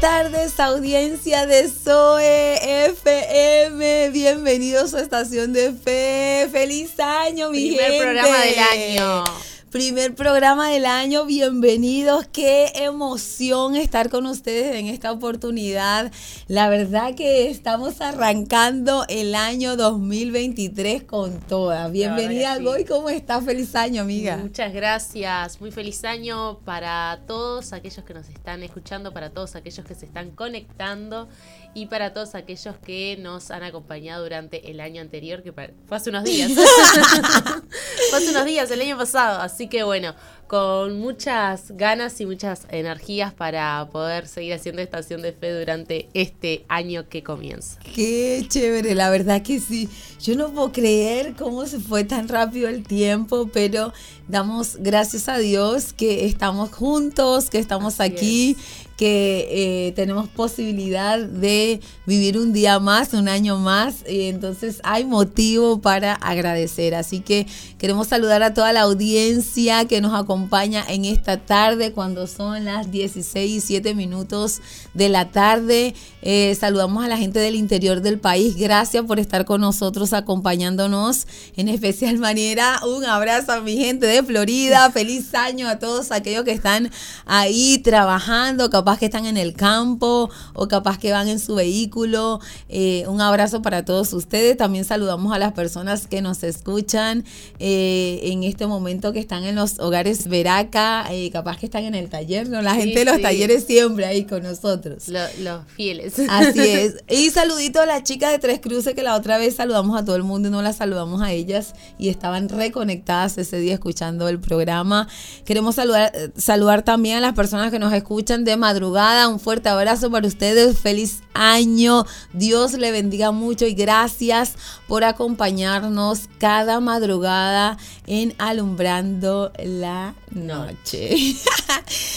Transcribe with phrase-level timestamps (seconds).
[0.00, 4.10] tardes, audiencia de Zoe FM.
[4.10, 6.48] Bienvenidos a estación de fe.
[6.50, 9.49] Feliz año, mi Primer programa del año.
[9.70, 16.10] Primer programa del año, bienvenidos, qué emoción estar con ustedes en esta oportunidad.
[16.48, 21.86] La verdad que estamos arrancando el año 2023 con toda.
[21.86, 22.64] Bienvenida, sí.
[22.64, 23.44] Goy, ¿cómo estás?
[23.44, 24.38] Feliz año, amiga.
[24.38, 29.86] Muchas gracias, muy feliz año para todos aquellos que nos están escuchando, para todos aquellos
[29.86, 31.28] que se están conectando
[31.74, 36.10] y para todos aquellos que nos han acompañado durante el año anterior, que fue hace
[36.10, 36.50] unos días.
[38.10, 39.40] fue hace unos días, el año pasado.
[39.40, 40.14] Así que bueno,
[40.50, 46.64] con muchas ganas y muchas energías para poder seguir haciendo estación de fe durante este
[46.68, 47.78] año que comienza.
[47.94, 49.88] Qué chévere, la verdad que sí.
[50.20, 53.92] Yo no puedo creer cómo se fue tan rápido el tiempo, pero
[54.26, 58.89] damos gracias a Dios que estamos juntos, que estamos Así aquí, es.
[59.00, 64.04] Que eh, tenemos posibilidad de vivir un día más, un año más.
[64.06, 66.94] Y entonces hay motivo para agradecer.
[66.94, 67.46] Así que
[67.78, 72.90] queremos saludar a toda la audiencia que nos acompaña en esta tarde cuando son las
[72.90, 74.60] 16 y 7 minutos
[74.92, 75.94] de la tarde.
[76.20, 78.54] Eh, saludamos a la gente del interior del país.
[78.58, 82.80] Gracias por estar con nosotros acompañándonos en especial manera.
[82.86, 84.90] Un abrazo a mi gente de Florida.
[84.92, 86.90] Feliz año a todos aquellos que están
[87.24, 92.40] ahí trabajando, capaz que están en el campo o capaz que van en su vehículo.
[92.68, 94.56] Eh, un abrazo para todos ustedes.
[94.56, 97.24] También saludamos a las personas que nos escuchan
[97.58, 101.94] eh, en este momento que están en los hogares Veraca, eh, capaz que están en
[101.94, 102.62] el taller, ¿no?
[102.62, 103.22] La Sí, gente de los sí.
[103.22, 105.08] talleres siempre ahí con nosotros.
[105.08, 106.14] Lo- los fieles.
[106.28, 106.96] Así es.
[107.08, 110.16] Y saludito a las chicas de Tres Cruces que la otra vez saludamos a todo
[110.16, 114.40] el mundo y no las saludamos a ellas y estaban reconectadas ese día escuchando el
[114.40, 115.08] programa.
[115.44, 118.79] Queremos saludar, saludar también a las personas que nos escuchan de madrugada.
[118.82, 120.78] Un fuerte abrazo para ustedes.
[120.78, 122.06] Feliz año.
[122.32, 124.54] Dios le bendiga mucho y gracias
[124.88, 127.76] por acompañarnos cada madrugada
[128.06, 131.10] en Alumbrando la Noche.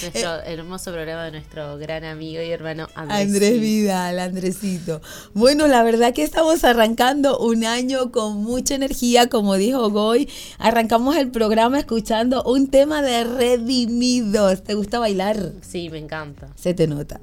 [0.01, 3.22] Nuestro hermoso programa de nuestro gran amigo y hermano Andrés.
[3.22, 5.01] Andrés Vidal, Andresito.
[5.34, 10.30] Bueno, la verdad que estamos arrancando un año con mucha energía, como dijo Goy.
[10.59, 14.63] Arrancamos el programa escuchando un tema de Redimidos.
[14.63, 15.51] ¿Te gusta bailar?
[15.62, 16.52] Sí, me encanta.
[16.55, 17.19] Se te nota.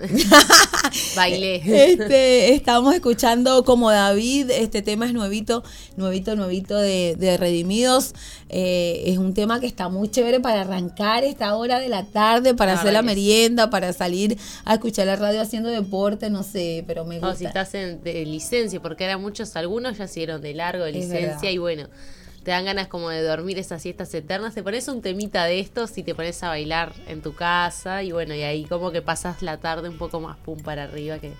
[1.16, 1.62] Bailé.
[1.64, 5.62] Este, estamos escuchando como David, este tema es nuevito,
[5.96, 8.12] nuevito, nuevito de, de Redimidos.
[8.50, 12.54] Eh, es un tema que está muy chévere para arrancar esta hora de la tarde,
[12.54, 17.04] para hacer la merienda, para salir a escuchar la radio haciendo deporte, no sé, pero
[17.06, 17.36] me O gusta.
[17.36, 20.92] si estás en de licencia, porque ahora muchos, algunos ya se dieron de largo de
[20.92, 21.88] licencia y bueno,
[22.42, 25.96] te dan ganas como de dormir esas siestas eternas, te pones un temita de estos
[25.98, 29.42] y te pones a bailar en tu casa y bueno, y ahí como que pasas
[29.42, 31.32] la tarde un poco más pum para arriba que...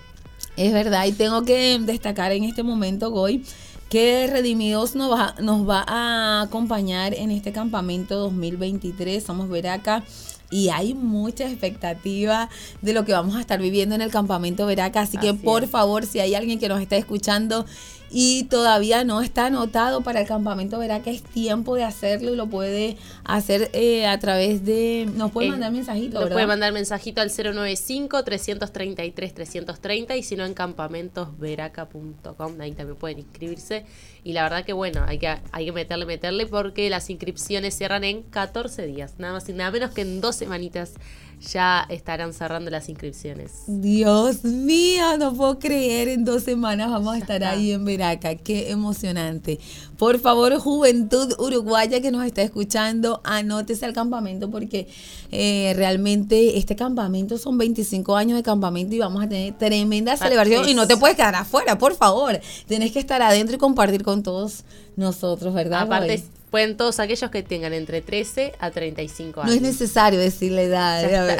[0.57, 3.43] Es verdad, y tengo que destacar en este momento, Goy,
[3.91, 9.21] que Redimidos nos va, nos va a acompañar en este campamento 2023.
[9.21, 10.03] Somos Veraca.
[10.49, 12.49] Y hay mucha expectativa
[12.81, 15.01] de lo que vamos a estar viviendo en el campamento Veraca.
[15.01, 15.69] Así, que Así por es.
[15.69, 17.65] favor, si hay alguien que nos está escuchando
[18.13, 22.47] y todavía no está anotado para el campamento Veraca, es tiempo de hacerlo y lo
[22.47, 25.09] puede hacer eh, a través de...
[25.15, 26.35] Nos puede Eh, mandar mensajito, Nos ¿verdad?
[26.35, 33.85] puede mandar mensajito al 095-333-330 y si no en campamentosveraca.com, ahí también pueden inscribirse.
[34.23, 38.03] Y la verdad que bueno, hay que, hay que meterle, meterle porque las inscripciones cierran
[38.03, 40.93] en 14 días, nada más y nada menos que en dos semanitas
[41.41, 43.63] ya estarán cerrando las inscripciones.
[43.67, 48.69] Dios mío, no puedo creer, en dos semanas vamos a estar ahí en Veraca, qué
[48.69, 49.59] emocionante.
[49.97, 54.87] Por favor, juventud uruguaya que nos está escuchando, anótese al campamento porque
[55.31, 60.69] eh, realmente este campamento son 25 años de campamento y vamos a tener tremenda celebración
[60.69, 62.39] y no te puedes quedar afuera, por favor.
[62.67, 64.63] Tenés que estar adentro y compartir con todos
[64.95, 65.81] nosotros, ¿verdad?
[65.81, 66.40] Aparte, Roy?
[66.51, 69.55] Pueden todos aquellos que tengan entre 13 a 35 no años.
[69.55, 71.39] es necesario decir la edad.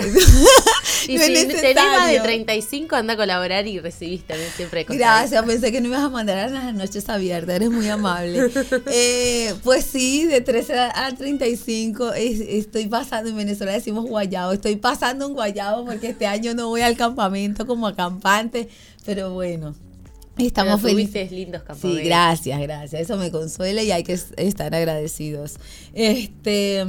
[1.08, 2.24] Y No es si tenés más de necesario.
[2.24, 4.86] 35, anda a colaborar y recibís también siempre.
[4.88, 8.50] Gracias, pensé que no ibas a mandar a las noches abiertas, eres muy amable.
[8.88, 14.76] Eh, pues sí, de 13 a 35 es- estoy pasando, en Venezuela decimos guayabo, estoy
[14.78, 18.70] pasando un guayabo porque este año no voy al campamento como acampante,
[19.06, 19.76] pero bueno.
[20.48, 21.32] Estamos felices.
[21.32, 22.02] lindos campamentos.
[22.02, 23.02] Sí, gracias, gracias.
[23.02, 25.56] Eso me consuela y hay que estar agradecidos.
[25.94, 26.86] Este,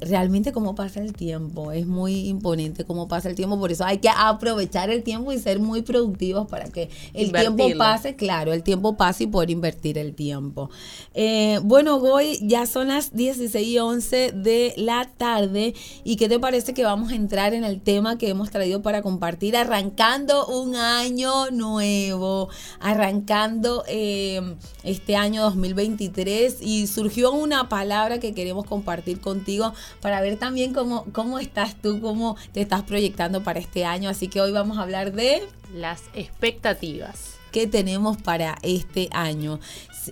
[0.00, 3.98] realmente cómo pasa el tiempo, es muy imponente cómo pasa el tiempo, por eso hay
[3.98, 8.62] que aprovechar el tiempo y ser muy productivos para que el tiempo pase, claro, el
[8.62, 10.70] tiempo pase y poder invertir el tiempo.
[11.14, 15.74] Eh, bueno, Goy, ya son las 16 y 11 de la tarde
[16.04, 19.02] y ¿qué te parece que vamos a entrar en el tema que hemos traído para
[19.02, 22.48] compartir arrancando un año nuevo?
[22.90, 30.38] Arrancando em, este año 2023 y surgió una palabra que queremos compartir contigo para ver
[30.38, 34.10] también cómo, cómo estás tú, cómo te estás proyectando para este año.
[34.10, 35.42] Así que hoy vamos a hablar de
[35.72, 39.60] las expectativas que tenemos para este año.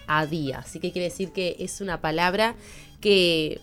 [0.07, 0.61] a día.
[0.61, 2.57] Así que quiere decir que es una palabra
[3.03, 3.61] que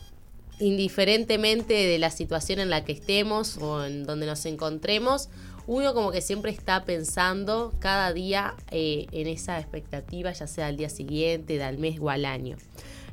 [0.60, 5.30] indiferentemente de la situación en la que estemos o en donde nos encontremos,
[5.68, 10.78] uno como que siempre está pensando cada día eh, en esa expectativa, ya sea al
[10.78, 12.58] día siguiente, del mes o al año.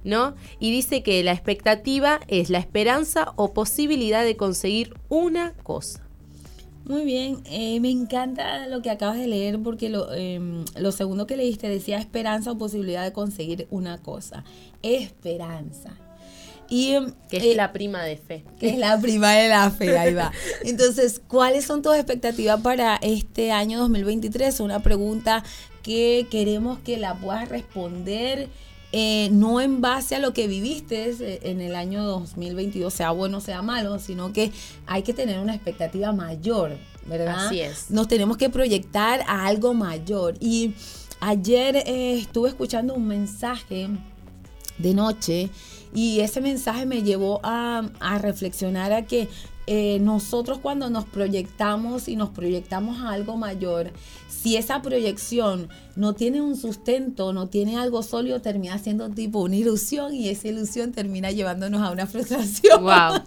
[0.04, 0.34] ¿No?
[0.58, 6.02] Y dice que la expectativa es la esperanza o posibilidad de conseguir una cosa.
[6.84, 11.36] Muy bien, eh, me encanta lo que acabas de leer porque em, lo segundo que
[11.36, 14.42] leíste decía esperanza o posibilidad de conseguir una cosa.
[14.82, 15.96] Esperanza.
[16.72, 16.96] Y,
[17.28, 18.44] que es eh, la prima de fe.
[18.58, 20.32] Que es la prima de la fe, ahí va.
[20.64, 24.58] Entonces, ¿cuáles son tus expectativas para este año 2023?
[24.60, 25.44] Una pregunta
[25.82, 28.48] que queremos que la puedas responder.
[28.90, 33.36] Eh, no en base a lo que viviste eh, en el año 2022, sea bueno
[33.38, 34.50] o sea malo, sino que
[34.86, 37.48] hay que tener una expectativa mayor, ¿verdad?
[37.48, 37.90] Así es.
[37.90, 40.36] Nos tenemos que proyectar a algo mayor.
[40.40, 40.72] Y
[41.20, 43.90] ayer estuve escuchando un mensaje
[44.78, 45.50] de noche
[45.94, 47.88] y ese mensaje me llevó a,
[48.20, 49.28] reflexionar a que
[49.66, 53.92] eh, nosotros cuando nos proyectamos y nos proyectamos a algo mayor,
[54.28, 59.56] si esa proyección no tiene un sustento, no tiene algo sólido, termina siendo tipo una
[59.56, 62.82] ilusión y esa ilusión termina llevándonos a una frustración.
[62.82, 63.22] Wow.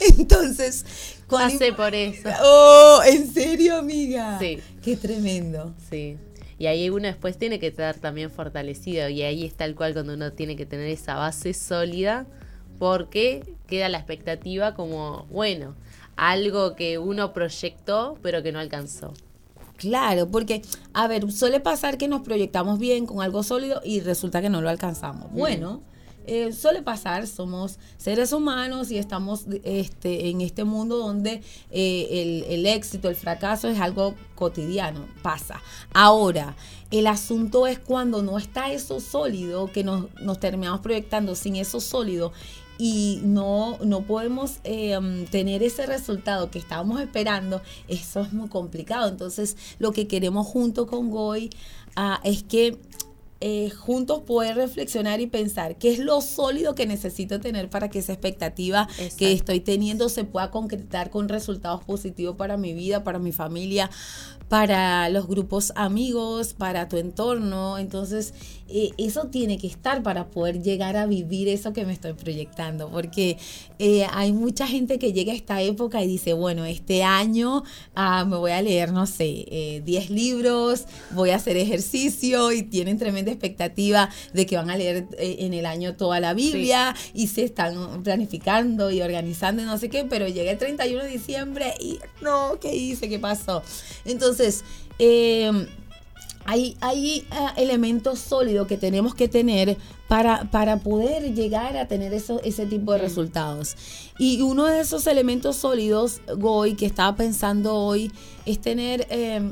[0.18, 0.84] Entonces,
[1.28, 2.28] pasé por eso.
[2.42, 4.38] Oh, ¿en serio, amiga?
[4.38, 4.58] Sí.
[4.82, 5.74] Qué tremendo.
[5.88, 6.18] Sí.
[6.58, 9.08] Y ahí uno después tiene que estar también fortalecido.
[9.08, 12.26] Y ahí está el cual cuando uno tiene que tener esa base sólida.
[12.78, 15.74] Porque queda la expectativa como, bueno,
[16.16, 19.14] algo que uno proyectó pero que no alcanzó.
[19.76, 20.62] Claro, porque,
[20.92, 24.60] a ver, suele pasar que nos proyectamos bien con algo sólido y resulta que no
[24.60, 25.30] lo alcanzamos.
[25.32, 25.82] Bueno,
[26.28, 32.66] eh, suele pasar, somos seres humanos y estamos este, en este mundo donde eh, el,
[32.66, 35.62] éxito, el fracaso es algo cotidiano, pasa.
[35.94, 36.54] Ahora,
[36.90, 40.06] el asunto es cuando no está eso sólido, que nos,
[40.38, 42.32] terminamos proyectando sin eso sólido
[42.76, 49.08] y no, no podemos em, tener ese resultado que estábamos esperando, eso es muy complicado.
[49.08, 51.48] Entonces, lo que queremos junto con Goy
[51.96, 52.78] ah, es que
[53.40, 58.00] eh, juntos poder reflexionar y pensar qué es lo sólido que necesito tener para que
[58.00, 63.20] esa expectativa que estoy teniendo se pueda concretar con resultados positivos para mi vida, para
[63.20, 63.90] mi familia,
[64.48, 67.78] para los grupos amigos, para tu entorno.
[67.78, 68.32] Entonces,
[68.70, 72.90] eh, eso tiene que estar para poder llegar a vivir eso que me estoy proyectando,
[72.90, 73.38] porque
[73.78, 77.62] eh, hay mucha gente que llega a esta época y dice, bueno, este año
[77.94, 82.62] ah, me voy a leer, no sé, 10 eh, libros, voy a hacer ejercicio y
[82.62, 87.28] tienen tremenda expectativa de que van a leer en el año toda la Biblia y
[87.28, 91.72] se están planificando y organizando y no sé qué, pero llega el 31 de diciembre
[91.80, 93.08] y no, ¿qué hice?
[93.08, 93.62] ¿Qué pasó?
[94.04, 94.37] Entonces,
[96.44, 99.76] hay, hay ah, elementos sólidos que tenemos que tener
[100.08, 103.76] para, para poder llegar a tener eso, ese tipo de resultados.
[104.18, 108.10] Y uno de esos elementos sólidos, Goy, que estaba pensando hoy,
[108.46, 109.06] es tener...
[109.10, 109.42] Eh,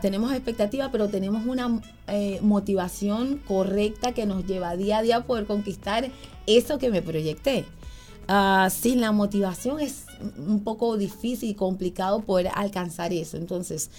[0.00, 5.24] tenemos expectativa, pero tenemos una eh, motivación correcta que nos lleva día a día a
[5.24, 6.10] poder conquistar
[6.46, 7.64] eso que me proyecté.
[8.32, 10.04] Ah, sin la motivación es
[10.38, 13.36] un poco difícil y complicado poder alcanzar eso.
[13.36, 13.90] Entonces,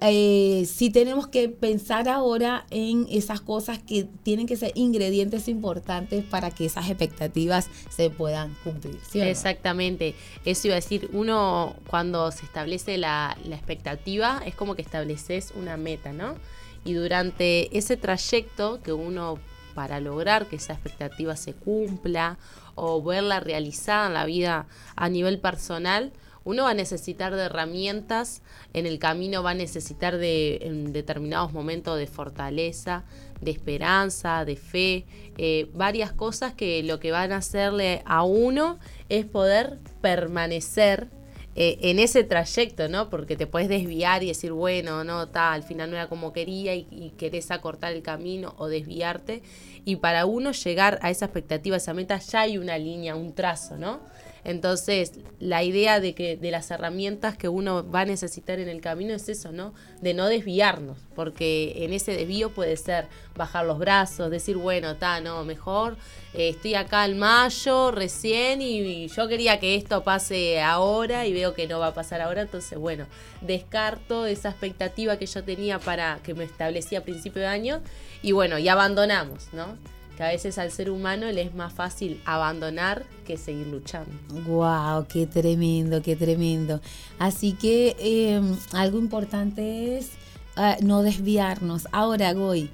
[0.01, 6.25] eh, sí tenemos que pensar ahora en esas cosas que tienen que ser ingredientes importantes
[6.25, 8.99] para que esas expectativas se puedan cumplir.
[9.15, 10.15] Exactamente.
[10.45, 16.13] Eso iba decir, uno cuando se establece la expectativa es como que estableces una meta,
[16.13, 16.37] ¿no?
[16.85, 19.39] Y durante ese trayecto que uno
[19.75, 22.39] para lograr que esa expectativa se cumpla
[22.75, 24.67] o verla realizada en la vida
[24.97, 26.13] a nivel personal,
[26.45, 31.53] uno va a necesitar de herramientas, en el camino va a necesitar de en determinados
[31.53, 33.05] momentos de fortaleza,
[33.41, 35.07] de esperanza, de fe,
[35.39, 41.09] eh, varias cosas que lo que van a hacerle a uno es poder permanecer
[41.57, 43.09] eh, en ese trayecto, ¿no?
[43.11, 46.75] Porque te puedes desviar y decir, bueno, no, tal, al final no era como quería
[46.75, 49.41] y, y, querés acortar el camino o desviarte.
[49.85, 53.35] Y para uno llegar a esa expectativa, a esa meta, ya hay una línea, un
[53.35, 54.01] trazo, ¿no?
[54.45, 58.83] Entonces, la idea de que de las herramientas que uno va a necesitar en el
[58.83, 59.73] camino es eso, ¿no?
[60.03, 65.21] De no desviarnos, porque en ese desvío puede ser bajar los brazos, decir, bueno, está,
[65.23, 65.97] no, mejor
[66.35, 71.55] eh, estoy acá en mayo recién y, yo quería que esto pase ahora y veo
[71.55, 73.07] que no va a pasar ahora, entonces, bueno,
[73.41, 77.81] descarto esa expectativa que yo tenía para que me establecía a principio de año
[78.23, 79.79] y bueno, y abandonamos, ¿no?
[80.17, 84.13] Que a veces al ser humano le es más fácil abandonar que seguir luchando.
[84.47, 85.07] ¡Wow!
[85.09, 86.81] ¡Qué tremendo, qué tremendo!
[87.19, 90.11] Así que em, algo importante es
[90.57, 91.89] ah, no desviarnos.
[91.93, 92.71] Ahora, Goy,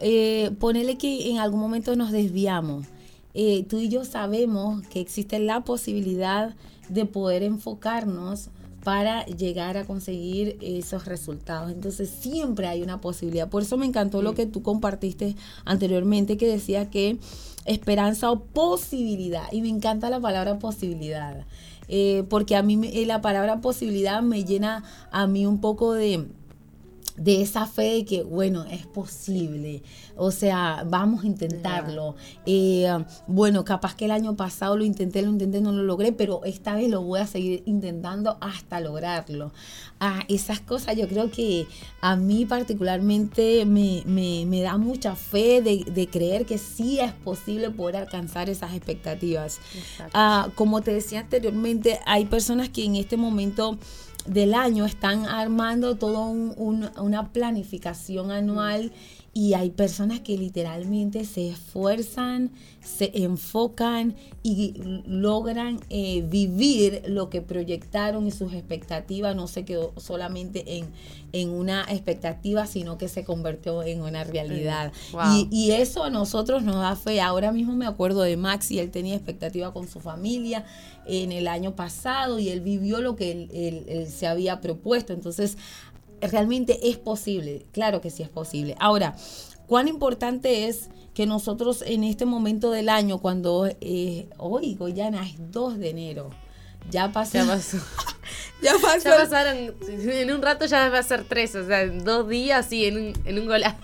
[0.00, 2.86] eh, ponele que en algún momento nos desviamos.
[3.34, 6.54] Eh, tú y yo sabemos que existe la posibilidad
[6.88, 8.48] de poder enfocarnos
[8.84, 11.70] para llegar a conseguir esos resultados.
[11.70, 13.48] Entonces siempre hay una posibilidad.
[13.48, 17.18] Por eso me encantó lo que tú compartiste anteriormente, que decía que
[17.66, 19.52] esperanza o posibilidad.
[19.52, 21.44] Y me encanta la palabra posibilidad.
[21.88, 26.28] Eh, porque a mí la palabra posibilidad me llena a mí un poco de
[27.20, 29.82] de esa fe de que, bueno, es posible,
[30.16, 32.16] o sea, vamos a intentarlo.
[32.46, 32.88] Eh,
[33.26, 36.74] bueno, capaz que el año pasado lo intenté, lo intenté, no lo logré, pero esta
[36.74, 39.52] vez lo voy a seguir intentando hasta lograrlo.
[40.00, 41.66] Ah, esas cosas yo creo que
[42.00, 47.96] a mí particularmente me, me, da mucha fe de, creer que sí es posible poder
[47.96, 49.58] alcanzar esas expectativas.
[50.14, 53.78] Ah, como te decía anteriormente, hay personas que en este momento
[54.26, 58.92] del año están armando toda una planificación anual
[59.32, 62.50] y hay personas que literalmente se esfuerzan,
[62.82, 64.74] se enfocan y
[65.06, 70.88] logran eh, vivir lo que proyectaron y sus expectativas no se quedó solamente en,
[71.32, 74.92] en una expectativa, sino que se convirtió en una realidad.
[75.32, 77.20] Y, y, eso a nosotros nos da fe.
[77.20, 80.64] Ahora mismo me acuerdo de Max y él tenía expectativa con su familia
[81.06, 85.12] en el año pasado y él vivió lo que él se había propuesto.
[85.12, 85.56] Entonces,
[86.20, 88.76] realmente es posible, claro que sí es posible.
[88.78, 89.14] Ahora,
[89.66, 95.34] cuán importante es que nosotros en este momento del año, cuando eh, hoy, Goyana, es
[95.38, 96.30] 2 de enero,
[96.90, 97.38] ya pasó.
[97.38, 97.78] Ya pasó.
[98.62, 99.10] ya pasó.
[99.10, 102.72] Ya pasaron, en un rato ya va a ser tres, o sea, en dos días
[102.72, 103.62] y en un, en un gol.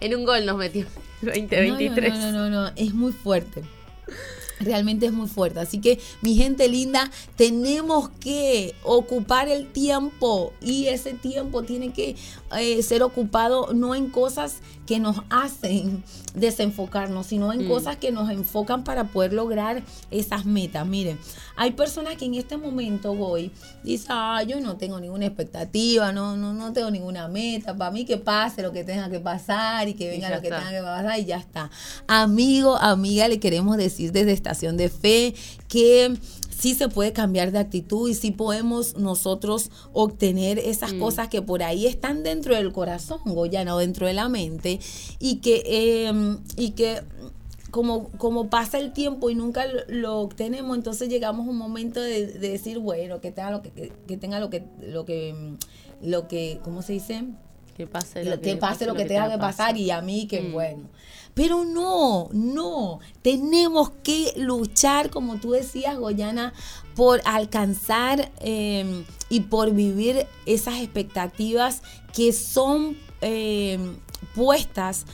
[0.00, 0.86] En un gol nos metió
[1.20, 2.14] 2023.
[2.14, 3.62] no, no, no, no, es muy fuerte
[4.60, 5.60] realmente es muy fuerte.
[5.60, 12.16] Así que, mi gente linda, tenemos que ocupar el tiempo y ese tiempo tiene que
[12.58, 17.68] eh, ser ocupado no en cosas que nos hacen desenfocarnos, sino en mm.
[17.68, 20.86] cosas que nos enfocan para poder lograr esas metas.
[20.86, 21.18] Miren,
[21.56, 23.50] hay personas que en este momento voy,
[23.82, 28.04] dicen, ah, yo no tengo ninguna expectativa, no, no, no tengo ninguna meta, para mí
[28.04, 31.18] que pase lo que tenga que pasar y que venga lo que tenga que pasar
[31.18, 31.70] y ya está.
[32.06, 35.34] Amigo, amiga, le queremos decir desde este manifestación de fe,
[35.68, 36.16] que
[36.50, 41.00] sí se puede cambiar de actitud y sí podemos nosotros obtener esas mm.
[41.00, 44.78] cosas que por ahí están dentro del corazón, Goyana, o dentro de la mente,
[45.18, 47.02] y que, em, y que
[47.70, 52.26] como, como pasa el tiempo y nunca lo, obtenemos, entonces llegamos a un momento de,
[52.26, 55.56] decir, bueno, que tenga lo que, que, tenga lo que, lo que,
[56.00, 57.24] lo que, ¿cómo se dice?
[57.76, 60.52] Que pase lo que, pase, lo que, tenga que pasar y a mí que mm.
[60.52, 60.88] bueno.
[61.34, 66.54] Pero no, no, tenemos que luchar, como tú decías, Goyana,
[66.94, 71.82] por alcanzar em, y por vivir esas expectativas
[72.14, 73.98] que son em,
[74.34, 75.04] puestas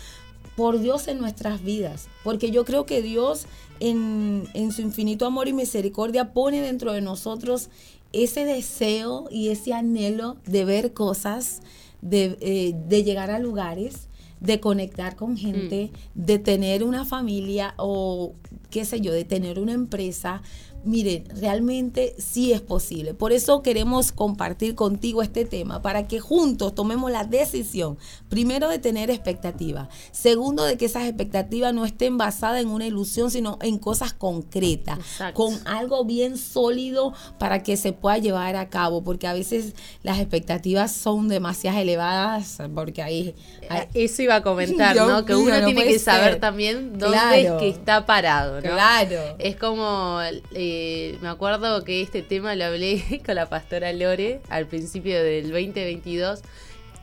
[0.54, 2.06] por Dios en nuestras vidas.
[2.22, 3.46] Porque yo creo que Dios
[3.80, 7.68] en, su infinito amor y misericordia pone dentro de nosotros
[8.12, 11.62] ese deseo y ese anhelo de ver cosas,
[12.02, 14.08] de, eh, de llegar a lugares
[14.42, 16.24] de conectar con gente, mm.
[16.24, 18.34] de tener una familia o
[18.70, 20.42] qué sé yo, de tener una empresa,
[20.84, 23.14] miren, realmente sí es posible.
[23.14, 27.98] Por eso queremos compartir contigo este tema, para que juntos tomemos la decisión,
[28.28, 33.30] primero de tener expectativas, segundo de que esas expectativas no estén basadas en una ilusión,
[33.30, 34.98] sino en cosas concretas,
[35.34, 40.18] con algo bien sólido para que se pueda llevar a cabo, porque a veces las
[40.18, 43.34] expectativas son demasiado elevadas, porque ahí...
[43.62, 45.24] Eh, eso iba a comentar, ¿no?
[45.24, 48.70] Que uno tiene que saber también dónde es que está parado, ¿no?
[48.70, 49.36] Claro.
[49.38, 50.20] Es como...
[50.52, 55.22] Eh, eh, me acuerdo que este tema lo hablé con la pastora Lore al principio
[55.22, 56.40] del 2022,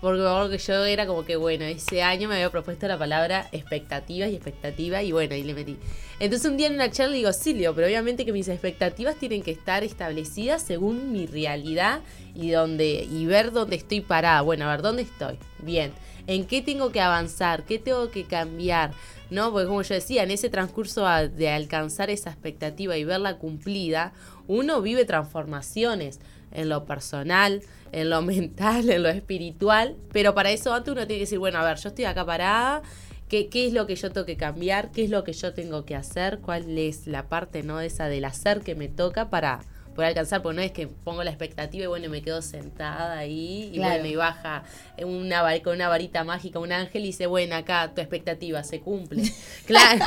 [0.01, 4.29] porque que yo era como que, bueno, ese año me había propuesto la palabra expectativas
[4.29, 5.77] y expectativa, y bueno, y le metí.
[6.19, 9.51] Entonces un día en una charla digo, Silvio, pero obviamente que mis expectativas tienen que
[9.51, 12.01] estar establecidas según mi realidad
[12.33, 14.41] y, donde, y ver dónde estoy parada.
[14.41, 15.38] Bueno, a ver, ¿dónde estoy?
[15.59, 15.91] Bien.
[16.27, 17.63] ¿En qué tengo que avanzar?
[17.63, 18.91] ¿Qué tengo que cambiar?
[19.29, 19.51] ¿No?
[19.51, 24.13] Porque como yo decía, en ese transcurso de alcanzar esa expectativa y verla cumplida,
[24.48, 26.19] uno vive transformaciones
[26.51, 31.19] en lo personal, en lo mental, en lo espiritual, pero para eso antes uno tiene
[31.19, 32.81] que decir, bueno, a ver, yo estoy acá parada,
[33.27, 34.91] ¿qué, qué es lo que yo tengo que cambiar?
[34.91, 36.39] ¿Qué es lo que yo tengo que hacer?
[36.39, 39.62] ¿Cuál es la parte, no, esa del hacer que me toca para
[39.99, 43.69] poder alcanzar, porque no es que pongo la expectativa y bueno, me quedo sentada ahí
[43.73, 44.63] y bueno, y baja
[45.03, 49.23] una, con una varita mágica un ángel y dice, bueno, acá tu expectativa se cumple.
[49.65, 50.05] claro.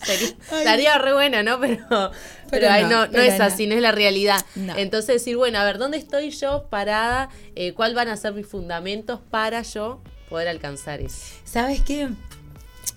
[0.50, 1.60] estaría re buena, ¿no?
[1.60, 2.10] Pero,
[2.50, 4.40] pero, no, no, es así, no es la realidad.
[4.76, 7.28] Entonces decir, bueno, a ver, ¿dónde estoy yo parada?
[7.54, 11.34] Eh, ¿Cuáles van a ser mis fundamentos para yo poder alcanzar eso?
[11.44, 12.08] ¿Sabes qué?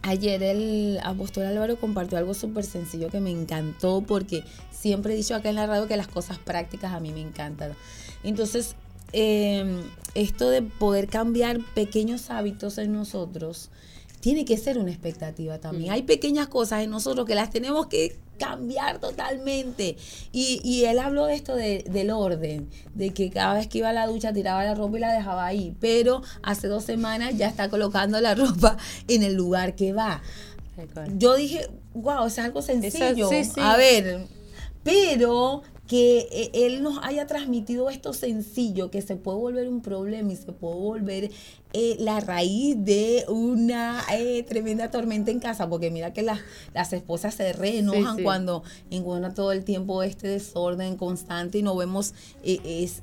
[0.02, 5.36] Ayer el apóstol Álvaro compartió algo súper sencillo que me encantó porque siempre he dicho
[5.36, 7.74] acá en la radio que las cosas prácticas a mí me encantan.
[8.24, 8.76] Entonces,
[9.12, 9.82] em,
[10.16, 13.70] esto de poder cambiar pequeños hábitos en nosotros
[14.20, 15.92] tiene que ser una expectativa también.
[15.92, 15.94] Mm.
[15.94, 19.98] Hay pequeñas cosas en nosotros que las tenemos que cambiar totalmente.
[20.32, 24.08] Y, él habló de esto del orden, de que cada vez que iba a la
[24.08, 28.20] ducha tiraba la ropa y la dejaba ahí, pero hace dos semanas ya está colocando
[28.22, 28.78] la ropa
[29.08, 30.22] en el lugar que va.
[31.18, 33.30] Yo dije, wow, es algo sencillo.
[33.58, 34.28] A ver,
[34.84, 40.34] pero que eh, él nos haya transmitido esto sencillo, que se puede volver un problema
[40.34, 41.32] y se puede volver
[41.74, 46.40] eh, la raíz de una eh, tremenda tormenta en casa, porque mira que las,
[46.74, 52.14] las esposas se reenojan cuando encuentran todo el tiempo este desorden constante y no vemos
[52.44, 53.02] es,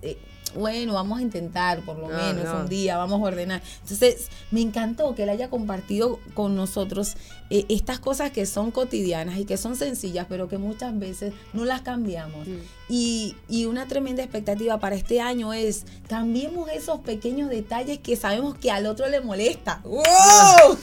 [0.55, 3.63] bueno, vamos a intentar por lo menos un día, vamos a ordenar.
[3.83, 7.15] Entonces, me encantó que él haya compartido con nosotros
[7.51, 11.65] eh, estas cosas que son cotidianas y que son sencillas, pero que muchas veces no
[11.65, 12.47] las cambiamos.
[12.47, 12.59] Mm.
[12.89, 18.57] Y, y una tremenda expectativa para este año es, cambiemos esos pequeños detalles que sabemos
[18.57, 19.81] que al otro le molesta.
[19.85, 20.79] ¡Wow!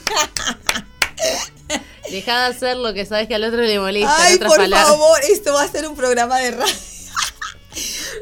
[2.10, 4.16] Deja de hacer lo que sabes que al otro le molesta.
[4.18, 6.74] Ay, por favor, esto va a ser un programa de radio.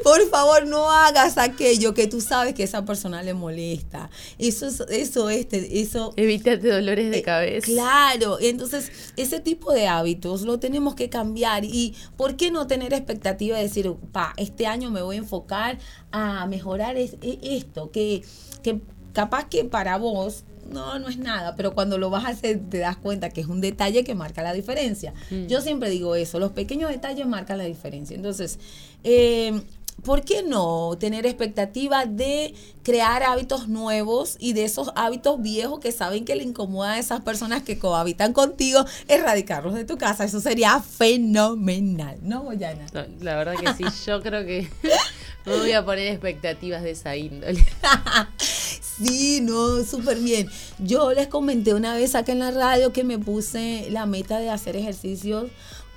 [0.02, 4.10] Por favor, no hagas aquello que tú sabes que a esa persona le molesta.
[4.38, 6.12] Eso es, eso este, eso.
[6.16, 7.66] Evítate dolores de eh, cabeza.
[7.66, 8.38] Claro.
[8.40, 11.64] Entonces, ese tipo de hábitos lo tenemos que cambiar.
[11.64, 15.78] Y ¿por qué no tener expectativa de decir, pa, este año me voy a enfocar
[16.12, 17.10] a mejorar e,
[17.42, 17.90] esto?
[17.90, 18.22] Que,
[18.62, 18.80] que
[19.12, 22.78] capaz que para vos no, no es nada, pero cuando lo vas a hacer te
[22.78, 25.12] das cuenta que es un detalle que marca la diferencia.
[25.30, 25.46] Mm.
[25.46, 28.14] Yo siempre digo eso, los pequeños detalles marcan la diferencia.
[28.16, 28.58] Entonces,
[29.02, 29.60] eh,
[30.02, 35.92] ¿por qué no tener expectativa de crear hábitos nuevos y de esos hábitos viejos que
[35.92, 40.24] saben que le incomoda a esas personas que cohabitan contigo, erradicarlos de tu casa?
[40.24, 42.86] Eso sería fenomenal, ¿no, Boyana?
[43.20, 44.68] la verdad que sí, yo creo que
[45.46, 47.64] no voy a poner expectativas de esa índole.
[48.38, 50.48] sí, no, súper bien.
[50.78, 54.50] Yo les comenté una vez acá en la radio que me puse la meta de
[54.50, 55.48] hacer ejercicios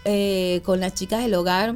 [0.06, 1.76] eh, con las chicas del hogar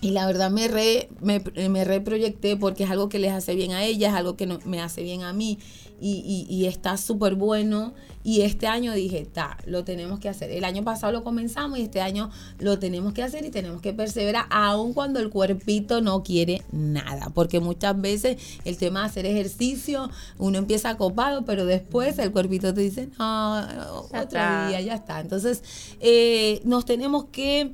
[0.00, 3.72] y la verdad me, re, me, me reproyecté porque es algo que les hace bien
[3.72, 5.58] a ellas, algo que no, me hace bien a mí
[6.00, 7.94] y, y, y está súper bueno.
[8.22, 10.50] Y este año dije, ta, lo tenemos que hacer.
[10.50, 13.92] El año pasado lo comenzamos y este año lo tenemos que hacer y tenemos que
[13.92, 17.30] perseverar, aun cuando el cuerpito no quiere nada.
[17.34, 22.74] Porque muchas veces el tema de hacer ejercicio, uno empieza copado, pero después el cuerpito
[22.74, 23.60] te dice, no,
[24.12, 24.68] otro está.
[24.68, 25.20] día, ya está.
[25.20, 25.62] Entonces,
[26.00, 27.72] eh, nos tenemos que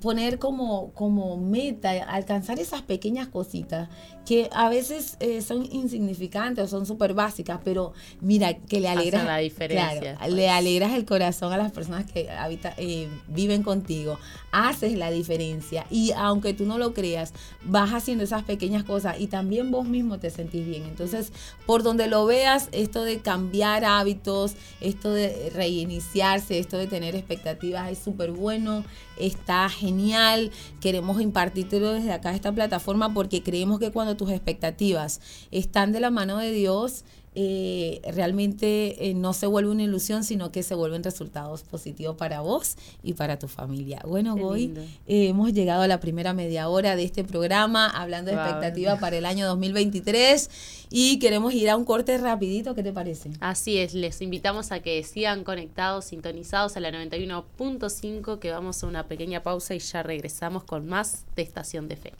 [0.00, 3.88] poner como, como meta alcanzar esas pequeñas cositas
[4.26, 8.98] que a veces eh, son insignificantes o son súper básicas, pero mira, que le Hacen
[8.98, 13.62] alegras, la diferencia claro, le alegras el corazón a las personas que habita, eh, viven
[13.62, 14.18] contigo,
[14.52, 17.32] haces la diferencia y aunque tú no lo creas,
[17.64, 20.84] vas haciendo esas pequeñas cosas y también vos mismo te sentís bien.
[20.84, 21.32] Entonces,
[21.66, 27.90] por donde lo veas, esto de cambiar hábitos, esto de reiniciarse, esto de tener expectativas
[27.90, 28.84] es súper bueno,
[29.18, 30.50] está genial.
[30.80, 36.10] Queremos impartírtelo desde acá esta plataforma porque creemos que cuando tus expectativas están de la
[36.10, 37.04] mano de Dios,
[37.36, 42.42] eh, realmente eh, no se vuelve una ilusión, sino que se vuelven resultados positivos para
[42.42, 44.00] vos y para tu familia.
[44.06, 44.80] Bueno, lindo.
[45.08, 48.44] eh, hemos llegado a la primera media hora de este programa hablando de Wow.
[48.46, 50.48] expectativas para el año 2023
[50.90, 53.30] y queremos ir a un corte rapidito, ¿qué te parece?
[53.40, 58.86] Así es, les invitamos a que sigan conectados, sintonizados a la 91.5, que vamos a
[58.86, 62.12] una pequeña pausa y ya regresamos con más de Estación de Fe.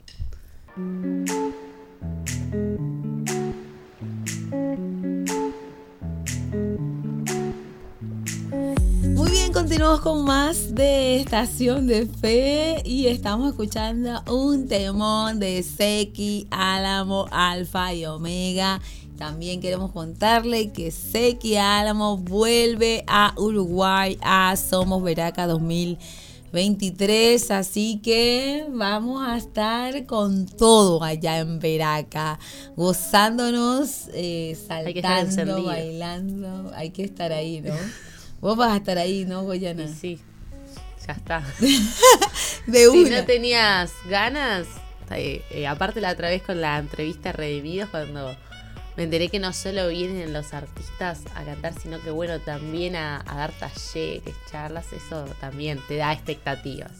[9.15, 15.63] Muy bien, continuamos con más de Estación de Fe y estamos escuchando un temón de
[15.63, 18.81] Seki, Álamo, Alfa y Omega.
[19.17, 25.47] También queremos contarle que Seki Álamo vuelve a Uruguay a Somos Veraca
[26.55, 32.39] 2023, así que vamos a estar con todo allá en Veraca,
[32.77, 37.73] gozándonos, eh, saltando, bailando, hay que estar ahí, ¿no?
[38.39, 39.87] Vos vas a estar ahí, ¿no, Goyana?
[39.89, 40.17] Sí,
[41.05, 41.43] ya está.
[42.67, 43.19] De Si una.
[43.19, 44.65] no tenías ganas,
[45.11, 48.33] eh, eh, aparte la otra vez con la entrevista Redimidos, cuando
[48.97, 53.23] me enteré que no solo vienen los artistas a cantar, sino que bueno, también a,
[53.25, 56.91] dar talleres, charlas, eso también te da expectativas.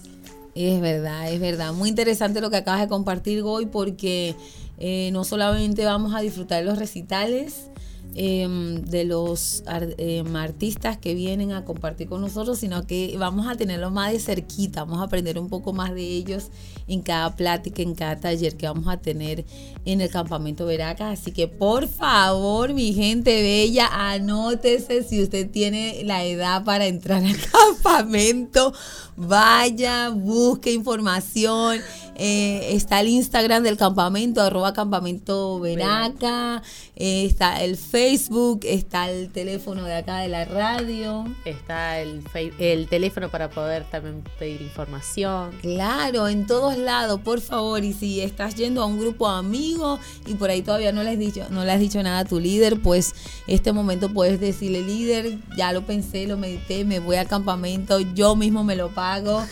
[0.56, 1.74] Es verdad, es verdad.
[1.74, 4.36] Muy interesante lo que acabas de compartir, Goy, porque
[4.78, 7.70] eh, no solamente vamos a disfrutar los recitales
[8.16, 13.56] em, de los em, artistas que vienen a compartir con nosotros, sino que vamos a
[13.56, 16.50] tenerlos más de cerquita, vamos a aprender un poco más de ellos
[16.88, 19.46] en cada plática, en cada taller que vamos a tener
[19.86, 21.20] en el campamento Veracas.
[21.20, 27.24] Así que por favor, mi gente bella, anótese si usted tiene la edad para entrar
[27.24, 28.74] al campamento.
[29.18, 31.80] Vaya, busque información.
[32.18, 36.64] Eh, está el Instagram del campamento, arroba campamento Veraca.
[36.96, 41.26] Eh, está el Facebook, está el teléfono de acá de la radio.
[41.44, 42.24] Está el,
[42.60, 45.52] el teléfono para poder también pedir información.
[45.62, 47.84] Claro, en todos lados, por favor.
[47.84, 51.12] Y si estás yendo a un grupo de amigos y por ahí todavía no le
[51.12, 53.14] has dicho, no le has dicho nada a tu líder, pues
[53.48, 58.36] este momento puedes decirle, líder, ya lo pensé, lo medité, me voy al campamento, yo
[58.36, 59.44] mismo me lo pago.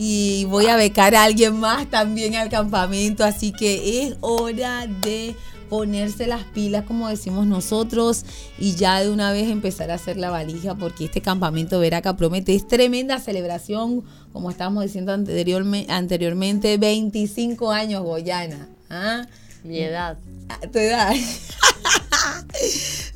[0.00, 3.24] Y voy a becar a alguien más también al campamento.
[3.24, 5.34] Así que es hora de
[5.68, 8.24] ponerse las pilas, como decimos nosotros,
[8.58, 12.54] y ya de una vez empezar a hacer la valija, porque este campamento Veraca promete,
[12.54, 18.66] es tremenda celebración, como estábamos diciendo anteriorme- anteriormente, 25 años Goyana.
[18.88, 19.26] ¿ah?
[19.62, 20.16] Mi edad.
[20.48, 21.12] A tu edad.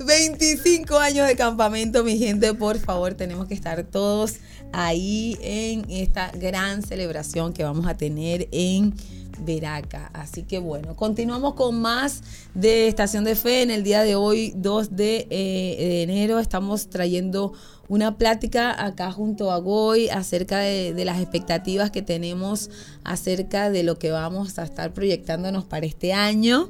[0.04, 4.34] 25 años de campamento, mi gente, por favor, tenemos que estar todos
[4.72, 8.94] ahí en esta gran celebración que vamos a tener en
[9.40, 10.10] Veraca.
[10.12, 12.22] Así que bueno, continuamos con más
[12.54, 13.62] de Estación de Fe.
[13.62, 17.52] En el día de hoy, 2 de, eh, de enero, estamos trayendo
[17.88, 22.70] una plática acá junto a Goy acerca de, de las expectativas que tenemos
[23.04, 26.68] acerca de lo que vamos a estar proyectándonos para este año.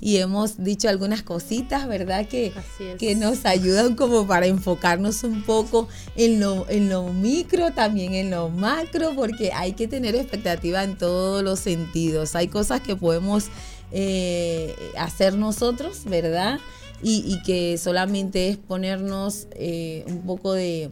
[0.00, 2.26] Y hemos dicho algunas cositas, ¿verdad?
[2.28, 2.98] Que, es.
[2.98, 8.30] que nos ayudan como para enfocarnos un poco en lo, en lo micro, también en
[8.30, 12.34] lo macro, porque hay que tener expectativa en todos los sentidos.
[12.34, 13.46] Hay cosas que podemos
[13.90, 16.60] eh, hacer nosotros, ¿verdad?
[17.02, 20.90] Y, y que solamente es ponernos eh, un poco de,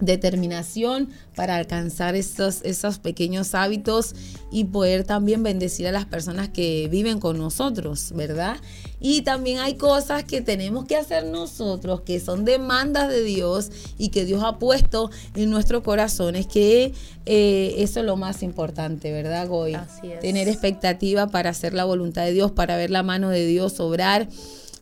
[0.00, 4.14] determinación para alcanzar esos, esos pequeños hábitos
[4.50, 8.56] y poder también bendecir a las personas que viven con nosotros, ¿verdad?
[9.00, 14.08] Y también hay cosas que tenemos que hacer nosotros, que son demandas de Dios y
[14.08, 16.92] que Dios ha puesto en nuestros corazones, que
[17.26, 19.74] eh, eso es lo más importante, ¿verdad, Goy?
[19.74, 20.20] Así es.
[20.20, 24.28] Tener expectativa para hacer la voluntad de Dios, para ver la mano de Dios obrar.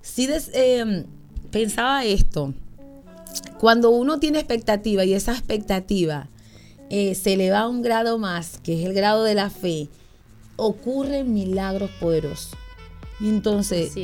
[0.02, 1.04] Sí, eh,
[1.50, 2.52] pensaba esto.
[3.58, 6.28] Cuando uno tiene expectativa y esa expectativa
[6.90, 9.88] eh, se le va a un grado más, que es el grado de la fe,
[10.56, 12.52] ocurren milagros poderosos.
[13.20, 13.94] Entonces,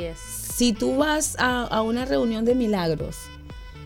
[0.55, 3.17] si tú vas a, una reunión de milagros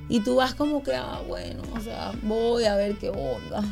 [0.08, 3.64] y tú vas como que, ah, bueno, o sea, voy a ver qué onda,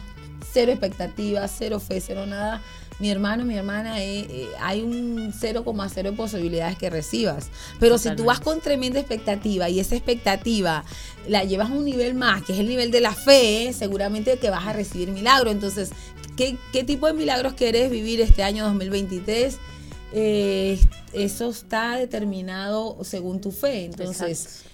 [0.51, 2.61] cero expectativa, cero fe, cero nada,
[3.01, 7.49] mi hermano, mi hermana, eh, eh, hay un 0,0 de posibilidades que recibas.
[7.79, 10.85] Pero si tú vas con tremenda expectativa y esa expectativa
[11.27, 14.51] la llevas a un nivel más, que es el nivel de la fe, seguramente que
[14.51, 15.49] vas a recibir milagro.
[15.49, 15.89] Entonces,
[16.37, 19.57] ¿qué, tipo de milagros quieres vivir este año 2023?
[20.13, 20.79] Eh,
[21.13, 23.85] eso está determinado según tu fe.
[23.85, 24.65] Entonces,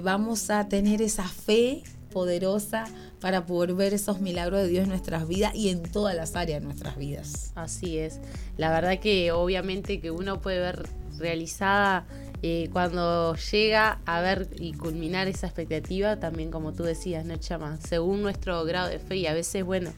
[0.00, 1.82] vamos a tener esa fe
[2.12, 2.84] poderosa
[3.24, 6.60] para poder ver esos milagros de Dios en nuestras vidas y en todas las áreas
[6.60, 7.52] de nuestras vidas.
[7.54, 8.20] Así es.
[8.58, 12.04] La verdad que obviamente que uno puede ver realizada
[12.42, 17.78] eh, cuando llega a ver y culminar esa expectativa, también como tú decías, ¿no, Chama?
[17.78, 19.90] Según nuestro grado de fe y a veces, bueno,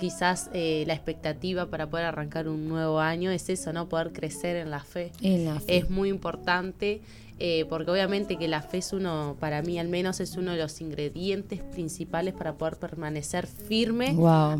[0.00, 3.90] quizás eh, la expectativa para poder arrancar un nuevo año es eso, ¿no?
[3.90, 5.12] Poder crecer en la fe.
[5.20, 5.76] En la fe.
[5.76, 7.02] Es muy importante
[7.44, 10.58] eh, porque obviamente que la fe es uno, para mí al menos, es uno de
[10.58, 14.16] los ingredientes principales para poder permanecer firme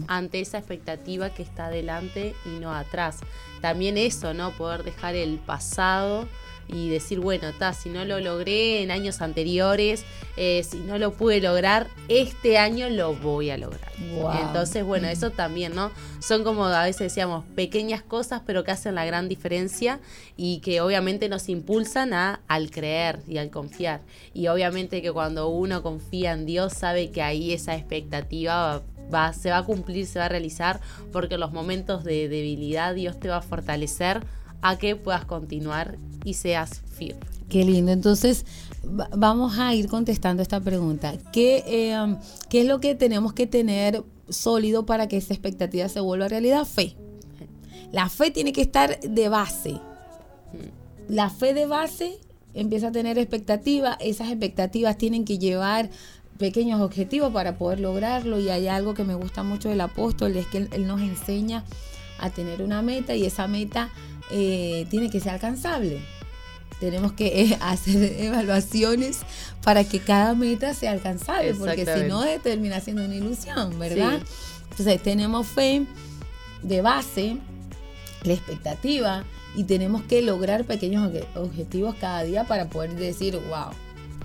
[0.09, 3.21] ante esa expectativa que está adelante y no atrás.
[3.61, 4.51] También eso, ¿no?
[4.51, 6.27] Poder dejar el pasado
[6.73, 10.05] y decir, bueno, está, si no lo logré en años anteriores,
[10.37, 13.93] eh, si no lo pude lograr, este año lo voy a lograr.
[14.41, 15.91] Entonces, bueno, eso también, ¿no?
[16.21, 20.01] Son como a veces decíamos pequeñas cosas, pero que hacen la gran diferencia
[20.37, 24.01] y que obviamente nos impulsan a, al creer y al confiar.
[24.33, 28.83] Y obviamente que cuando uno confía en Dios, sabe que ahí esa expectativa
[29.13, 30.81] va, se va a cumplir, se va a realizar,
[31.13, 34.23] porque en los momentos de debilidad Dios te va a fortalecer
[34.63, 37.21] a que puedas continuar y seas firme.
[37.49, 37.93] Qué lindo.
[37.93, 38.47] Entonces,
[39.15, 41.15] vamos a ir contestando esta pregunta.
[41.33, 42.17] ¿Qué, eh,
[42.49, 46.65] ¿Qué es lo que tenemos que tener sólido para que esa expectativa se vuelva realidad?
[46.65, 46.97] Fe.
[47.91, 49.73] La fe tiene que estar de base.
[49.73, 51.13] Mm.
[51.13, 52.19] La fe de base
[52.55, 53.99] empieza a tener expectativas.
[54.01, 55.91] Esas expectativas tienen que llevar
[56.39, 58.41] pequeños objetivos para poder lograrlo.
[58.41, 61.65] Y hay algo que me gusta mucho del apóstol, es que él nos enseña
[62.19, 63.91] a tener una meta y esa meta
[64.33, 66.01] eh, tiene que ser alcanzable.
[66.81, 69.21] Tenemos que eh, hacer evaluaciones
[69.63, 74.21] para que cada meta sea alcanzable, porque si no termina siendo una ilusión, ¿verdad?
[74.71, 75.87] Entonces tenemos fe
[76.63, 77.37] de base,
[78.25, 83.71] la expectativa, y tenemos que lograr pequeños objetivos cada día para poder decir, wow,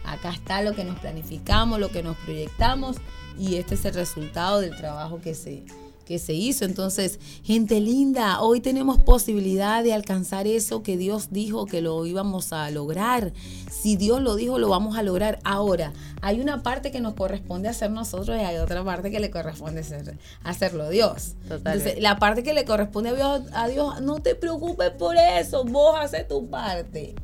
[0.05, 2.97] acá está lo que nos planificamos, lo que nos proyectamos,
[3.37, 5.63] y este es el resultado del trabajo que se,
[6.07, 6.63] que se hizo.
[6.63, 12.53] Entonces, gente linda, hoy tenemos posibilidad de alcanzar eso que Dios dijo que lo íbamos
[12.53, 13.33] a lograr.
[13.69, 15.39] Si Dios lo dijo, lo vamos a lograr.
[15.43, 15.91] Ahora,
[16.21, 19.81] hay una parte que nos corresponde hacer nosotros y hay otra parte que le corresponde
[19.81, 21.35] hacer, hacerlo Dios.
[21.49, 25.65] Entonces, la parte que le corresponde a Dios, a Dios, no te preocupes por eso,
[25.65, 27.15] vos haces tu parte.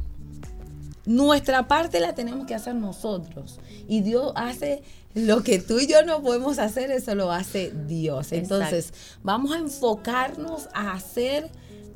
[1.05, 3.59] Nuestra parte la tenemos que hacer nosotros.
[3.87, 4.83] Y Dios hace
[5.15, 8.31] lo que tú y yo no podemos hacer, eso lo hace Dios.
[8.31, 11.51] Entonces, vamos a enfocarnos a hacer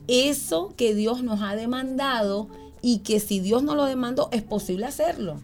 [0.07, 2.47] eso que Dios nos ha demandado
[2.81, 5.41] y que si Dios no lo demandó, es posible hacerlo.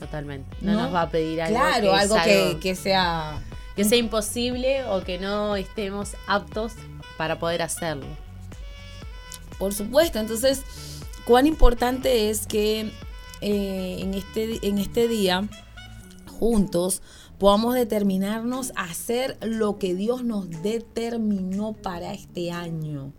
[0.00, 0.56] Totalmente.
[0.60, 1.56] No, nos va a pedir algo.
[1.56, 2.16] Claro, algo,
[2.60, 3.40] que, sea.
[3.76, 6.72] Que sea imposible o que no estemos aptos
[7.16, 8.06] para poder hacerlo.
[9.60, 10.18] Por supuesto.
[10.18, 10.62] Entonces,
[11.24, 12.90] cuán importante es que
[13.40, 15.48] eh, en, este, en este día
[16.42, 17.02] juntos
[17.38, 23.12] podamos determinarnos a hacer lo que Dios nos determinó para este año.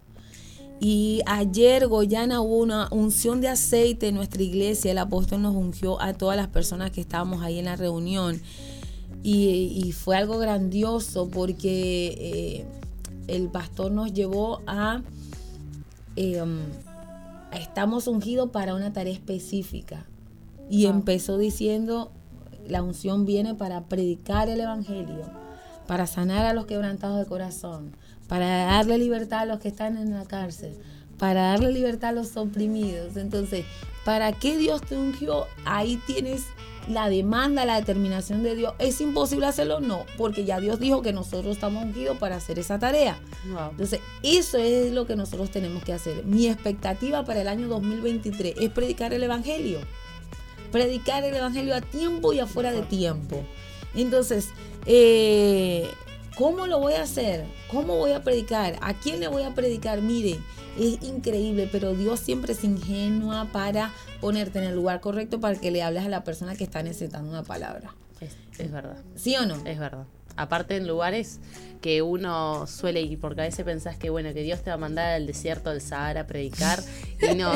[0.82, 4.92] Y ayer, Goyana, hubo una unción de aceite en nuestra iglesia.
[4.92, 8.42] El apóstol nos ungió a todas las personas que estábamos ahí en la reunión.
[9.24, 12.66] Y, fue algo grandioso porque eh,
[13.28, 15.02] el pastor nos llevó a...
[16.18, 16.60] Em,
[17.54, 20.06] estamos ungidos para una tarea específica.
[20.70, 22.12] Y empezó diciendo,
[22.67, 25.30] la unción viene para predicar el Evangelio,
[25.88, 27.95] para sanar a los quebrantados de corazón,
[28.28, 30.78] para darle libertad a los que están en la cárcel,
[31.17, 33.17] para darle libertad a los oprimidos.
[33.17, 33.65] Entonces,
[34.06, 35.45] ¿para qué Dios te ungió?
[35.65, 36.43] Ahí tienes
[36.88, 38.73] la demanda, la determinación de Dios.
[38.80, 39.80] ¿Es imposible hacerlo?
[39.80, 43.17] No, porque ya Dios dijo que nosotros estamos ungidos para hacer esa tarea.
[43.71, 46.26] Entonces, eso es lo que nosotros tenemos que hacer.
[46.26, 49.80] Mi expectativa para el año 2023 es predicar el Evangelio.
[50.74, 53.46] Predicar el Evangelio a tiempo y afuera de tiempo.
[53.96, 54.50] Entonces,
[54.86, 55.90] eh,
[56.36, 57.46] ¿cómo lo voy a hacer?
[57.70, 58.78] ¿Cómo voy a predicar?
[58.82, 60.02] ¿A quién le voy a predicar?
[60.02, 60.44] Miren,
[60.78, 65.70] es increíble, pero Dios siempre es ingenua para ponerte en el lugar correcto para que
[65.70, 67.94] le hables a la persona que está necesitando una palabra.
[68.58, 68.98] Es, verdad.
[69.16, 69.56] ¿Sí o no?
[69.66, 70.06] Es verdad.
[70.36, 71.40] Aparte en lugares
[71.84, 74.80] que uno suele ir, porque a veces pensás que bueno, que Dios te va a
[74.80, 76.80] mandar al desierto del Sahara a predicar
[77.22, 77.52] y no,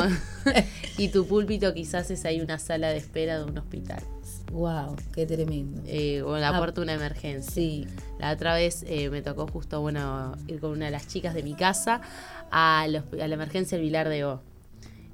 [0.98, 4.02] y tu púlpito quizás es ahí una sala de espera de un hospital.
[4.52, 5.80] Wow, qué tremendo.
[5.86, 7.50] Eh, o la ah, puerta de una emergencia.
[7.50, 7.86] Sí.
[8.18, 11.42] La otra vez eh, me tocó justo, bueno, ir con una de las chicas de
[11.42, 12.02] mi casa
[12.50, 14.42] a, a la emergencia del Vilar de O.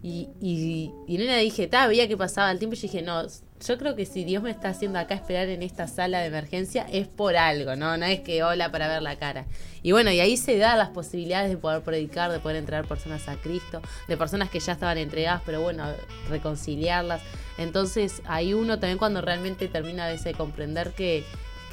[0.02, 3.22] Y, y, y le dije, había que pasaba el tiempo y yo dije, no,
[3.66, 6.86] yo creo que si Dios me está haciendo acá esperar en esta sala de emergencia
[6.92, 7.96] es por algo, ¿no?
[7.96, 9.46] No es que hola para ver la cara.
[9.82, 13.28] Y bueno, y ahí se dan las posibilidades de poder predicar, de poder entrar personas
[13.28, 15.84] a Cristo, de personas que ya estaban entregadas, pero bueno,
[16.28, 17.22] reconciliarlas.
[17.56, 21.24] Entonces ahí uno también cuando realmente termina a veces de comprender que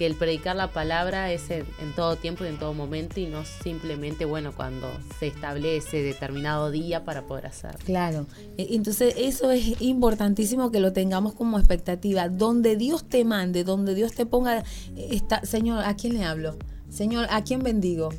[0.01, 1.63] que el predicar la palabra es en,
[1.95, 4.87] todo tiempo y en todo momento y no simplemente, bueno, cuando
[5.19, 7.77] se establece determinado día para poder hacerlo.
[7.85, 8.25] Claro,
[8.57, 12.29] e, entonces eso es importantísimo que lo tengamos como expectativa.
[12.29, 14.63] Donde Dios te mande, donde Dios te ponga,
[14.97, 16.57] está, Señor, ¿a quién le hablo?
[16.89, 18.09] Señor, ¿a quién bendigo?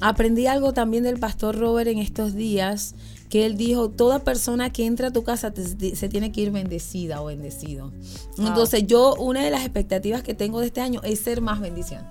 [0.00, 2.96] Aprendí algo también del pastor Robert en estos días
[3.28, 7.22] que él dijo, toda persona que entra a tu casa se tiene que ir bendecida
[7.22, 7.92] o bendecido.
[8.38, 12.04] Entonces yo, una de las expectativas que tengo de este año es ser más bendición.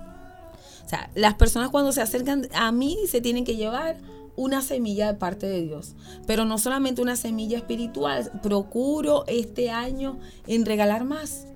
[0.84, 3.96] O sea, las personas cuando se acercan a mí se tienen que llevar
[4.36, 5.94] una semilla de parte de Dios.
[6.26, 11.46] Pero no solamente una semilla espiritual, procuro este año en regalar más.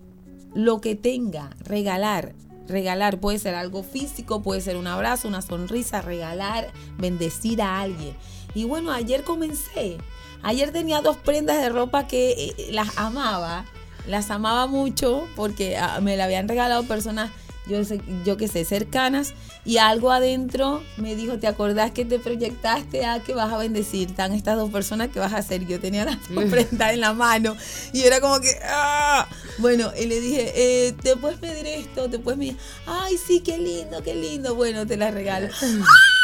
[0.55, 2.35] Lo que tenga, regalar.
[2.67, 8.15] Regalar puede ser algo físico, puede ser un abrazo, una sonrisa, regalar, bendecir a alguien.
[8.55, 9.99] Y bueno, ayer comencé.
[10.43, 13.65] Ayer tenía dos prendas de ropa que eh, eh, las amaba.
[14.07, 17.31] Las amaba mucho porque ah, me la habían regalado personas,
[17.67, 19.35] yo, sé, yo que sé, cercanas.
[19.65, 24.09] Y algo adentro me dijo, ¿te acordás que te proyectaste a que vas a bendecir?
[24.09, 25.67] Están estas dos personas que vas a hacer.
[25.67, 27.55] Yo tenía las dos prendas en la mano.
[27.93, 29.29] Y era como que, ¡ah!
[29.59, 32.09] Bueno, y le dije, eh, ¿te puedes pedir esto?
[32.09, 32.57] ¿Te puedes pedir?
[32.87, 34.55] Ay, sí, qué lindo, qué lindo.
[34.55, 35.49] Bueno, te las regalo.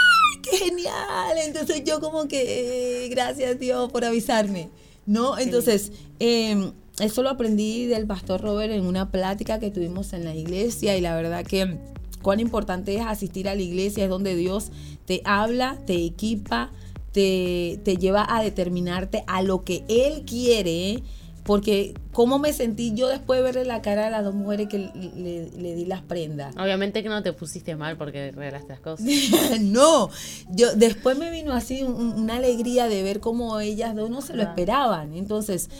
[0.49, 1.39] qué genial.
[1.45, 4.71] Entonces yo como que, eh, gracias Dios por avisarme.
[5.07, 5.39] ¿No?
[5.39, 10.35] Entonces, em, eso lo aprendí del pastor Robert en una plática que tuvimos en la
[10.35, 11.79] iglesia y la verdad que
[12.23, 14.73] cuán importante es asistir a la iglesia, es donde Dios
[15.05, 16.73] te habla, te equipa,
[17.13, 21.05] te, te lleva a determinarte a lo que Él quiere
[21.47, 24.79] porque cómo me sentí yo después de verle la cara a las dos mujeres que
[24.79, 26.57] le, di las prendas.
[26.57, 29.07] Obviamente que no te pusiste mal porque regalaste las cosas.
[29.61, 30.11] no,
[30.51, 34.43] yo después me vino así una alegría de ver cómo ellas dos no se lo
[34.43, 35.15] esperaban.
[35.15, 35.71] Entonces,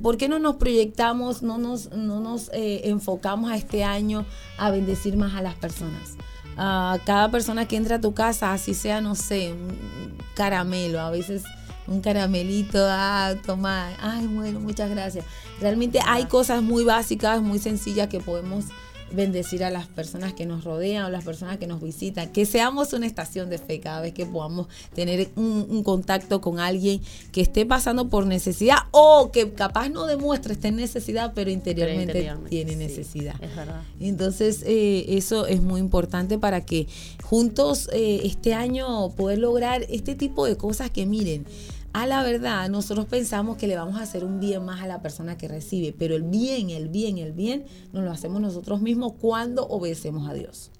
[0.00, 4.24] ¿por qué no nos proyectamos, no nos, no nos eh, enfocamos a este año
[4.56, 6.16] a bendecir más a las personas?
[6.56, 11.10] A cada persona que entra a tu casa, así sea, no sé, un caramelo, a
[11.10, 11.42] veces
[11.86, 15.24] un caramelito, ah, toma, ay, bueno, muchas gracias.
[15.60, 18.66] Realmente hay cosas muy básicas, muy sencillas que podemos
[19.12, 22.92] bendecir a las personas que nos rodean o las personas que nos visitan, que seamos
[22.92, 27.00] una estación de fe cada vez que podamos tener un, contacto con alguien
[27.32, 32.32] que esté pasando por necesidad o que capaz no demuestre estar en necesidad, pero interiormente,
[32.48, 33.34] tiene necesidad.
[33.40, 33.82] es verdad.
[33.98, 36.86] Entonces, eh, eso es muy importante para que
[37.22, 41.46] juntos eh, este año poder lograr este tipo de cosas que miren
[41.92, 45.02] a la verdad, nosotros pensamos que le vamos a hacer un bien más a la
[45.02, 49.14] persona que recibe, pero el bien, el bien, el bien, nos lo hacemos nosotros mismos
[49.20, 50.70] cuando obedecemos a Dios.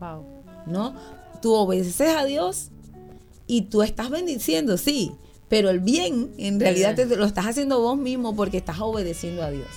[0.00, 0.24] Wow.
[0.66, 0.94] ¿No?
[1.42, 2.70] Tú obedeces a Dios
[3.46, 5.12] y tú estás bendiciendo, sí,
[5.48, 9.50] pero el bien en realidad te lo estás haciendo vos mismo porque estás obedeciendo a
[9.50, 9.68] Dios.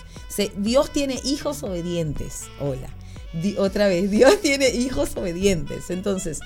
[0.58, 2.44] Dios tiene hijos obedientes.
[2.62, 2.90] Hola.
[3.58, 5.90] otra vez, Dios tiene hijos obedientes.
[5.90, 6.40] Entonces,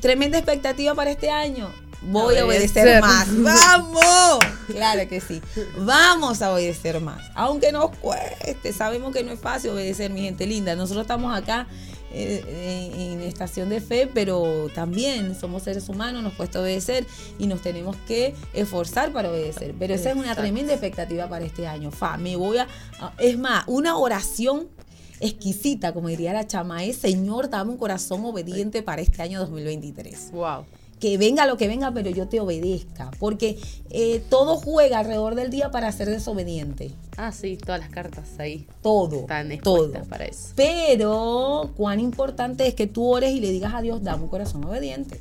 [0.00, 1.70] tremenda expectativa para este año
[2.02, 3.28] voy a obedecer más.
[3.42, 4.38] ¡Vamos!
[4.66, 5.40] Claro que sí.
[5.78, 7.30] Vamos a obedecer más.
[7.34, 10.74] Aunque nos cueste, sabemos que no es fácil obedecer, mi gente linda.
[10.74, 11.66] Nosotros estamos acá
[12.12, 17.06] eh, en estación de fe, pero también somos seres humanos, nos cuesta obedecer
[17.38, 19.74] y nos tenemos que esforzar para obedecer.
[19.78, 21.90] Pero esa es una tremenda expectativa para este año.
[21.90, 22.68] Fa, me voy a.
[23.18, 24.68] Es más, una oración
[25.20, 30.30] exquisita, como diría la chama, es Señor, dame un corazón obediente para este año 2023.
[30.32, 30.64] Wow
[31.00, 33.10] que venga lo que venga, pero yo te obedezca.
[33.18, 33.58] Porque
[33.90, 36.92] eh, todo juega alrededor del día para ser desobediente.
[37.16, 38.66] Ah, sí, todas las cartas ahí.
[38.82, 39.20] Todo.
[39.20, 39.92] Están todo.
[40.08, 40.50] para eso.
[40.56, 44.64] Pero cuán importante es que tú ores y le digas a Dios, dame un corazón
[44.64, 45.20] obediente.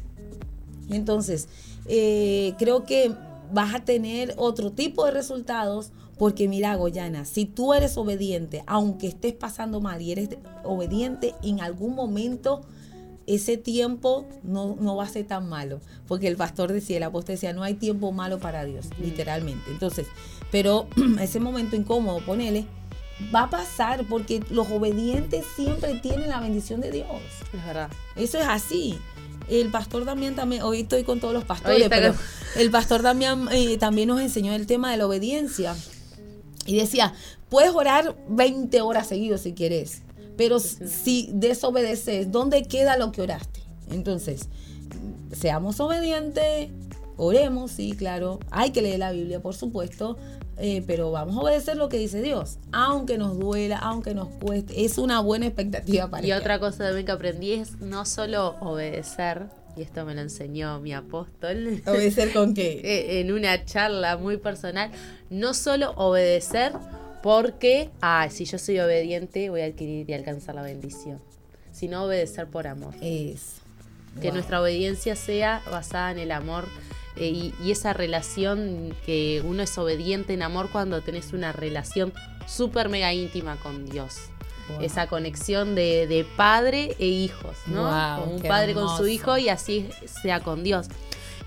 [0.89, 1.47] Entonces,
[1.87, 3.11] eh, creo que
[3.51, 9.07] vas a tener otro tipo de resultados porque mira, Goyana, si tú eres obediente, aunque
[9.07, 10.29] estés pasando mal y eres
[10.63, 12.61] obediente, en algún momento
[13.27, 15.79] ese tiempo no, no, va a ser tan malo.
[16.07, 19.71] Porque el pastor decía, el apóstol decía, no hay tiempo malo para Dios, literalmente.
[19.71, 20.07] Entonces,
[20.51, 20.87] pero
[21.19, 22.65] ese momento incómodo, ponele,
[23.33, 27.07] va a pasar porque los obedientes siempre tienen la bendición de Dios.
[27.53, 27.89] Es verdad.
[28.15, 28.97] Eso es así.
[29.49, 32.15] El pastor Damián también, hoy estoy con todos los pastores, pero
[32.55, 35.75] el pastor Damián eh, también nos enseñó el tema de la obediencia.
[36.65, 37.13] Y decía,
[37.49, 40.02] puedes orar 20 horas seguidos si quieres,
[40.37, 43.61] pero si desobedeces, ¿dónde queda lo que oraste?
[43.91, 44.49] Entonces,
[45.31, 46.69] seamos obedientes,
[47.17, 50.17] oremos, sí, claro, hay que leer la Biblia, por supuesto,
[50.57, 54.85] eh, pero vamos a obedecer lo que dice Dios, aunque nos duela, aunque nos cueste,
[54.85, 59.47] es una buena expectativa para Y otra cosa también que aprendí es no solo obedecer,
[59.75, 61.81] y esto me lo enseñó mi apóstol.
[61.87, 62.81] ¿Obedecer con qué?
[62.83, 64.91] Eh, en una charla muy personal,
[65.29, 66.73] no solo obedecer
[67.23, 71.21] porque, ah, si yo soy obediente voy a adquirir y alcanzar la bendición,
[71.71, 72.93] sino obedecer por amor.
[73.01, 73.61] Es.
[74.21, 76.65] Que nuestra obediencia sea basada en el amor
[77.15, 82.13] eh, y, esa relación que uno es obediente en amor cuando tenés una relación
[82.45, 84.29] súper mega íntima con Dios.
[84.81, 88.23] Esa conexión de, padre e hijos, ¿no?
[88.23, 90.87] un padre con su hijo y así sea con Dios.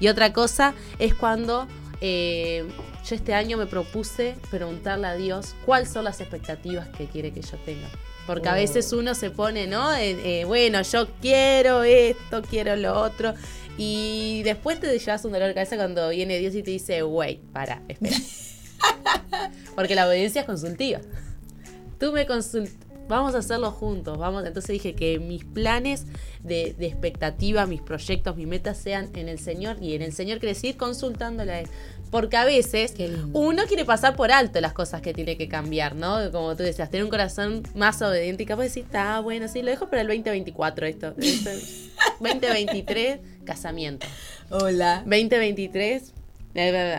[0.01, 1.67] Y otra cosa es cuando
[2.01, 2.67] eh,
[3.05, 7.43] yo este año me propuse preguntarle a Dios cuáles son las expectativas que quiere que
[7.43, 7.89] yo tenga.
[8.27, 8.57] Porque a oh.
[8.57, 9.95] veces uno se pone, ¿no?
[9.95, 13.35] Eh, bueno, yo quiero esto, quiero lo otro.
[13.79, 17.41] Y después te llevas un dolor de cabeza cuando viene Dios y te dice, wait,
[17.53, 18.17] para, espera.
[19.77, 21.01] Porque la obediencia es consultiva.
[21.99, 24.45] Tú me consultas vamos a hacerlo juntos, vamos.
[24.45, 26.07] Entonces dije que mis planes
[26.43, 30.55] de, expectativa, mis proyectos, mis metas sean en el Señor y en el Señor quiere
[30.55, 31.69] decir consultándole a Él.
[32.11, 32.95] Porque a veces
[33.33, 36.31] uno quiere pasar por alto las cosas que tiene que cambiar, ¿no?
[36.31, 39.61] Como tú decías, tener un corazón más obediente y capaz de decir, está bueno, sí,
[39.63, 41.15] lo dejo para el 2024 esto.
[42.21, 44.07] 2023, casamiento.
[44.51, 44.99] Hola.
[45.05, 46.13] 2023,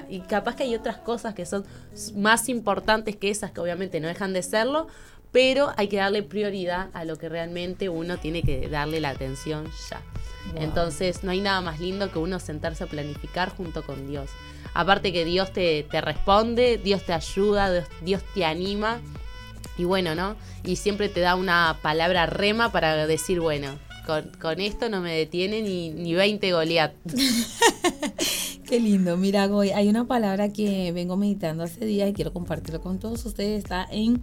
[0.09, 1.65] y capaz que hay otras cosas que son
[2.15, 4.87] más importantes que esas que obviamente no dejan de serlo,
[5.37, 9.69] pero hay que darle prioridad a lo que realmente uno tiene que darle la atención
[9.87, 10.01] ya.
[10.55, 14.31] Entonces no hay nada más lindo que uno sentarse a planificar junto con Dios.
[14.73, 18.99] Aparte que Dios te, responde, Dios te ayuda, Dios, te anima.
[19.77, 20.35] Y bueno, ¿no?
[20.63, 23.77] Y siempre te da una palabra rema para decir, bueno,
[24.07, 26.93] con, esto no me detiene ni, ni 20 Goliat.
[28.67, 29.15] Qué lindo.
[29.15, 33.25] Mira, Goy, hay una palabra que vengo meditando hace días y quiero compartirlo con todos
[33.25, 33.59] ustedes.
[33.59, 34.21] Está en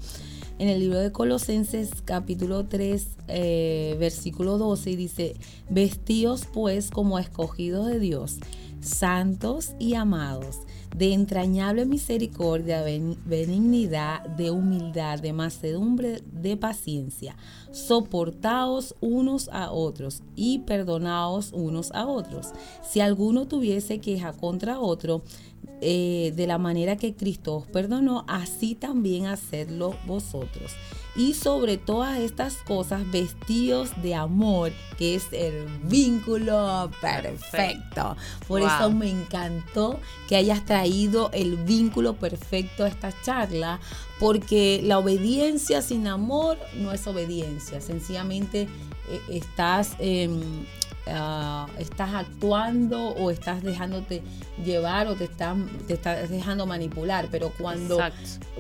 [0.59, 5.37] en el libro de Colosenses capítulo 3 eh, versículo 12 y dice,
[5.69, 8.39] vestíos pues como escogidos de Dios,
[8.81, 10.61] santos y amados,
[10.95, 12.85] de entrañable misericordia,
[13.25, 17.35] benignidad, de humildad, de macedumbre, de paciencia.
[17.73, 22.53] Soportaos unos a otros y perdonaos unos a otros.
[22.89, 25.23] Si alguno tuviese queja contra otro,
[25.81, 30.73] eh, de la manera que Cristo os perdonó, así también hacedlo vosotros.
[31.17, 38.17] Y sobre todas estas cosas, vestidos de amor, que es el vínculo perfecto.
[38.49, 43.79] Por eso me encantó que hayas traído el vínculo perfecto a esta charla,
[44.19, 47.81] porque la obediencia sin amor no es obediencia.
[47.81, 48.63] Sencillamente
[49.09, 49.97] eh, estás...
[51.07, 54.23] Ah, estás actuando o estás dejándote
[54.65, 57.99] llevar o te estás, te estás dejando manipular, pero cuando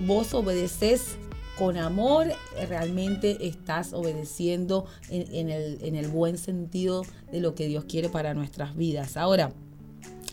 [0.01, 1.17] vos obedeces
[1.59, 2.27] con amor,
[2.69, 8.35] realmente estás obedeciendo en, el, en el buen sentido de lo que Dios quiere para
[8.35, 9.17] nuestras vidas.
[9.17, 9.53] Ahora,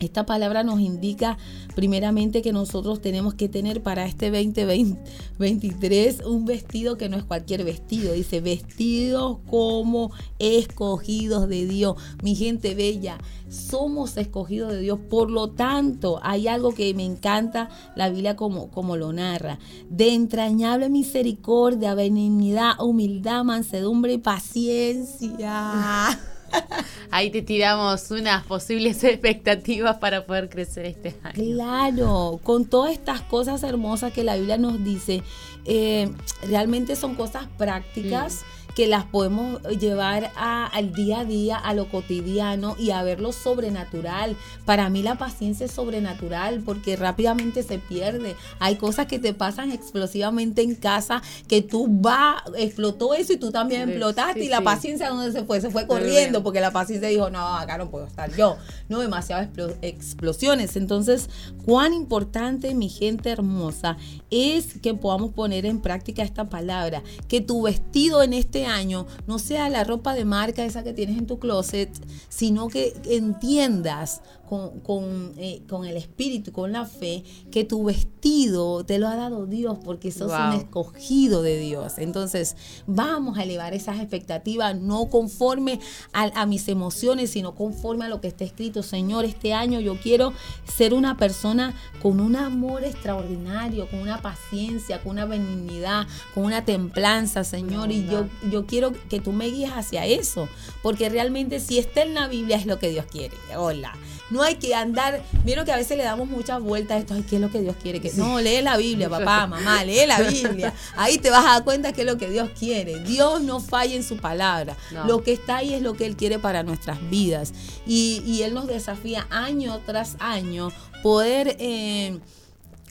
[0.05, 1.37] esta palabra nos indica
[1.75, 7.63] primeramente que nosotros tenemos que tener para este 2023 un vestido que no es cualquier
[7.63, 8.13] vestido.
[8.13, 11.95] Dice, vestidos como escogidos de Dios.
[12.23, 13.17] Mi gente bella,
[13.49, 14.99] somos escogidos de Dios.
[15.09, 19.59] Por lo tanto, hay algo que me encanta la Biblia como, como lo narra.
[19.89, 26.19] De entrañable misericordia, benignidad, humildad, mansedumbre y paciencia.
[27.11, 31.55] Ahí te tiramos unas posibles expectativas para poder crecer este año.
[31.55, 35.23] Claro, con todas estas cosas hermosas que la Biblia nos dice,
[35.65, 36.09] eh,
[36.47, 38.43] realmente son cosas prácticas
[38.75, 43.31] que las podemos llevar al día a día, a lo cotidiano y a ver lo
[43.31, 44.35] sobrenatural.
[44.65, 48.35] Para mí la paciencia es sobrenatural porque rápidamente se pierde.
[48.59, 53.51] Hay cosas que te pasan explosivamente en casa que tú va, explotó eso y tú
[53.51, 57.29] también explotaste y la paciencia donde se fue, se fue corriendo porque la paciencia dijo,
[57.29, 58.57] no, acá no puedo estar yo.
[58.89, 59.49] No, demasiadas
[59.81, 60.75] explosiones.
[60.75, 61.29] Entonces,
[61.65, 63.97] cuán importante, mi gente hermosa,
[64.29, 69.39] es que podamos poner en práctica esta palabra, que tu vestido en este año no
[69.39, 71.89] sea la ropa de marca esa que tienes en tu closet,
[72.29, 74.21] sino que entiendas
[74.51, 79.45] con, eh, con, el espíritu, con la fe, que tu vestido te lo ha dado
[79.45, 81.93] Dios porque sos un escogido de Dios.
[81.97, 85.79] Entonces, vamos a elevar esas expectativas, no conforme
[86.11, 88.83] a, a mis emociones, sino conforme a lo que está escrito.
[88.83, 90.33] Señor, este año yo quiero
[90.65, 96.65] ser una persona con un amor extraordinario, con una paciencia, con una benignidad, con una
[96.65, 97.89] templanza, Señor.
[97.91, 100.49] Y yo, yo quiero que tú me guíes hacia eso,
[100.83, 103.37] porque realmente si está en la Biblia es lo que Dios quiere.
[103.55, 103.93] Hola.
[104.31, 107.23] No hay que andar, vieron que a veces le damos muchas vueltas a esto, ay,
[107.29, 107.99] ¿qué es lo que Dios quiere?
[107.99, 110.73] Que no, lee la Biblia, papá, mamá, lee la Biblia.
[110.95, 112.99] Ahí te vas a dar cuenta que es lo que Dios quiere.
[112.99, 114.75] Dios no falla en su palabra.
[115.05, 117.53] Lo que está ahí es lo que Él quiere para nuestras vidas.
[117.85, 120.71] Y, Él nos desafía año tras año
[121.03, 122.19] poder eh,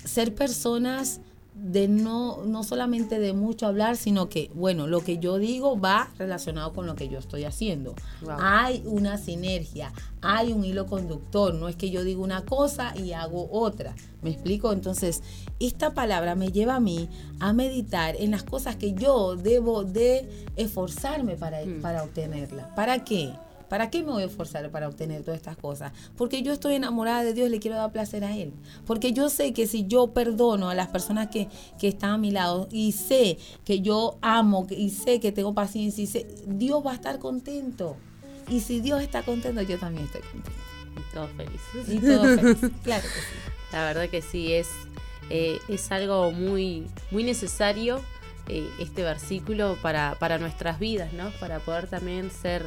[0.05, 1.21] ser personas
[1.63, 6.11] de no, no solamente de mucho hablar, sino que, bueno, lo que yo digo va
[6.19, 7.95] relacionado con lo que yo estoy haciendo.
[8.39, 9.93] Hay una sinergia,
[10.23, 13.95] hay un hilo conductor, no es que yo digo una cosa y hago otra.
[14.23, 14.73] ¿Me explico?
[14.73, 15.23] Entonces,
[15.59, 17.09] esta palabra me lleva a mí
[17.41, 21.83] a meditar en las cosas que yo debo de esforzarme para, mm.
[21.83, 22.75] para obtenerla.
[22.75, 23.33] ¿Para qué?
[23.71, 25.93] ¿Para qué me voy a esforzar para obtener todas estas cosas?
[26.17, 28.53] Porque yo estoy enamorada de Dios y le quiero dar placer a Él.
[28.85, 31.49] Porque yo sé que si yo perdono a las personas que,
[31.81, 36.09] están a mi lado y sé que yo amo y sé que tengo paciencia y
[36.09, 37.97] sé, Dios va a estar contento.
[38.49, 40.51] Y si Dios está contento, yo también estoy contento.
[40.97, 41.89] Y todos felices.
[41.89, 43.53] Y todos felices, claro que sí.
[43.71, 44.69] La verdad que sí, es,
[45.31, 48.01] eh, es algo muy, muy necesario
[48.53, 51.31] eh, este versículo para, para nuestras vidas, ¿no?
[51.39, 52.65] Para poder también ser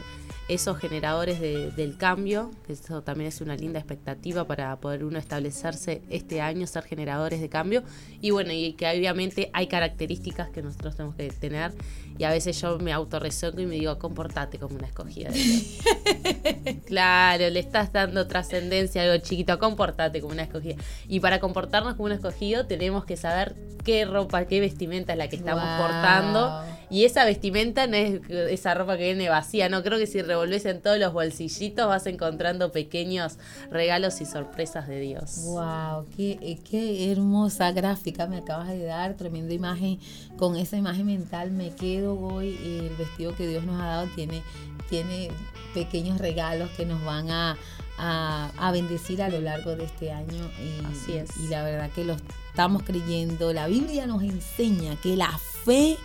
[0.47, 6.41] esos generadores del cambio, eso también es una linda expectativa para poder uno establecerse este
[6.41, 7.83] año, ser generadores de cambio.
[8.21, 11.71] Y bueno, y que obviamente hay características que nosotros tenemos que tener.
[12.17, 15.31] Y a veces yo me autorrezoco y me digo, comportate como una escogida.
[16.85, 20.75] claro, le estás dando trascendencia a algo chiquito, comportate como una escogida.
[21.07, 25.27] Y para comportarnos como un escogido tenemos que saber qué ropa, qué vestimenta es la
[25.27, 26.63] que estamos portando.
[26.89, 30.63] Y esa vestimenta no es esa ropa que viene vacía, no creo que si revolves
[30.65, 33.39] en todos los bolsillitos vas encontrando pequeños
[33.71, 35.39] regalos y sorpresas de Dios.
[35.43, 39.99] Wow, qué, eh, qué hermosa gráfica me acabas de dar, tremenda imagen.
[40.37, 42.59] Con esa imagen mental me quedo hoy.
[42.63, 44.43] El vestido que Dios nos ha dado tiene,
[44.87, 45.29] tiene
[45.73, 47.57] pequeños regalos que nos van a,
[47.97, 50.49] a, bendecir a lo largo de este año.
[50.59, 51.29] Y, Así es.
[51.37, 52.15] Y la verdad que lo
[52.49, 53.53] estamos creyendo.
[53.53, 55.97] La Biblia nos enseña que la fe,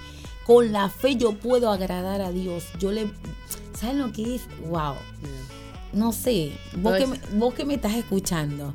[0.47, 2.65] con la fe yo puedo agradar a Dios.
[2.79, 3.11] Yo le.
[3.75, 4.43] ¿Saben lo que es?
[4.69, 4.95] ¡Wow!
[5.93, 8.75] No sé, vos, que me, vos que me estás escuchando,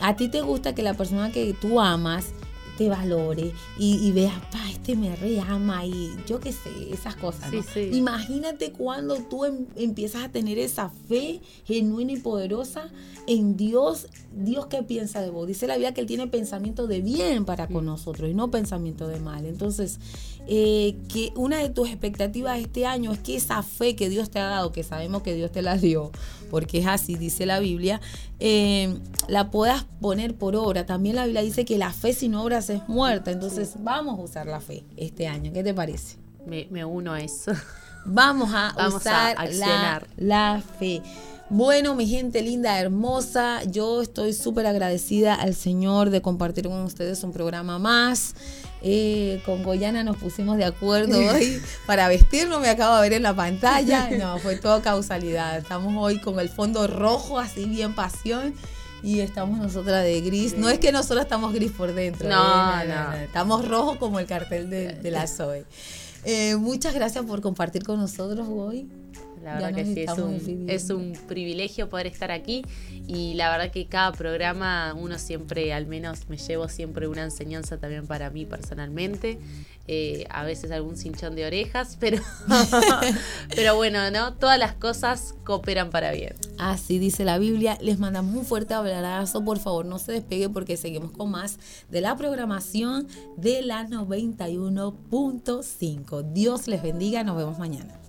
[0.00, 2.32] a ti te gusta que la persona que tú amas
[2.76, 7.50] te valore y, y veas, pa, este me reama y yo qué sé, esas cosas.
[7.76, 12.90] Imagínate cuando tú em, empiezas a tener esa fe genuina y poderosa
[13.26, 14.06] en Dios.
[14.36, 15.46] Dios qué piensa de vos.
[15.46, 17.86] Dice la Biblia que Él tiene pensamiento de bien para con mm.
[17.86, 19.46] nosotros y no pensamiento de mal.
[19.46, 19.98] Entonces,
[20.46, 24.38] eh, que una de tus expectativas este año es que esa fe que Dios te
[24.38, 26.12] ha dado, que sabemos que Dios te la dio,
[26.50, 28.00] porque es así, dice la Biblia,
[28.38, 30.84] eh, la puedas poner por obra.
[30.84, 34.46] También la Biblia dice que la fe sin obras es muerta, entonces vamos a usar
[34.46, 35.52] la fe este año.
[35.52, 36.18] ¿Qué te parece?
[36.46, 37.52] Me, uno a eso.
[38.04, 41.02] Vamos a usar la, la fe.
[41.48, 47.22] Bueno, mi gente linda, hermosa, yo estoy súper agradecida al Señor de compartir con ustedes
[47.22, 48.34] un programa más.
[48.82, 53.22] Eh, con Goyana nos pusimos de acuerdo hoy para vestirnos, me acabo de ver en
[53.22, 54.10] la pantalla.
[54.18, 55.58] No, fue todo causalidad.
[55.58, 58.52] Estamos hoy con el fondo rojo, así bien pasión.
[59.04, 60.56] Y estamos nosotras de gris.
[60.58, 62.28] No es que nosotros estamos gris por dentro.
[62.28, 62.88] No, ¿eh?
[62.88, 65.64] no, Estamos rojos como el cartel de, la Zoe.
[66.24, 68.88] Eh, muchas gracias por compartir con nosotros hoy.
[69.46, 72.64] La verdad que sí, es un, es un privilegio poder estar aquí
[73.06, 77.78] y la verdad que cada programa uno siempre, al menos me llevo siempre una enseñanza
[77.78, 79.38] también para mí personalmente.
[79.88, 82.20] Eh, a veces algún cinchón de orejas, pero,
[83.54, 84.34] pero bueno, ¿no?
[84.34, 86.34] Todas las cosas cooperan para bien.
[86.58, 87.78] Así dice la Biblia.
[87.80, 89.44] Les mandamos un fuerte abrazo.
[89.44, 96.32] Por favor, no se despegue porque seguimos con más de la programación de la 91.5.
[96.32, 97.22] Dios les bendiga.
[97.22, 98.00] Nos vemos mañana.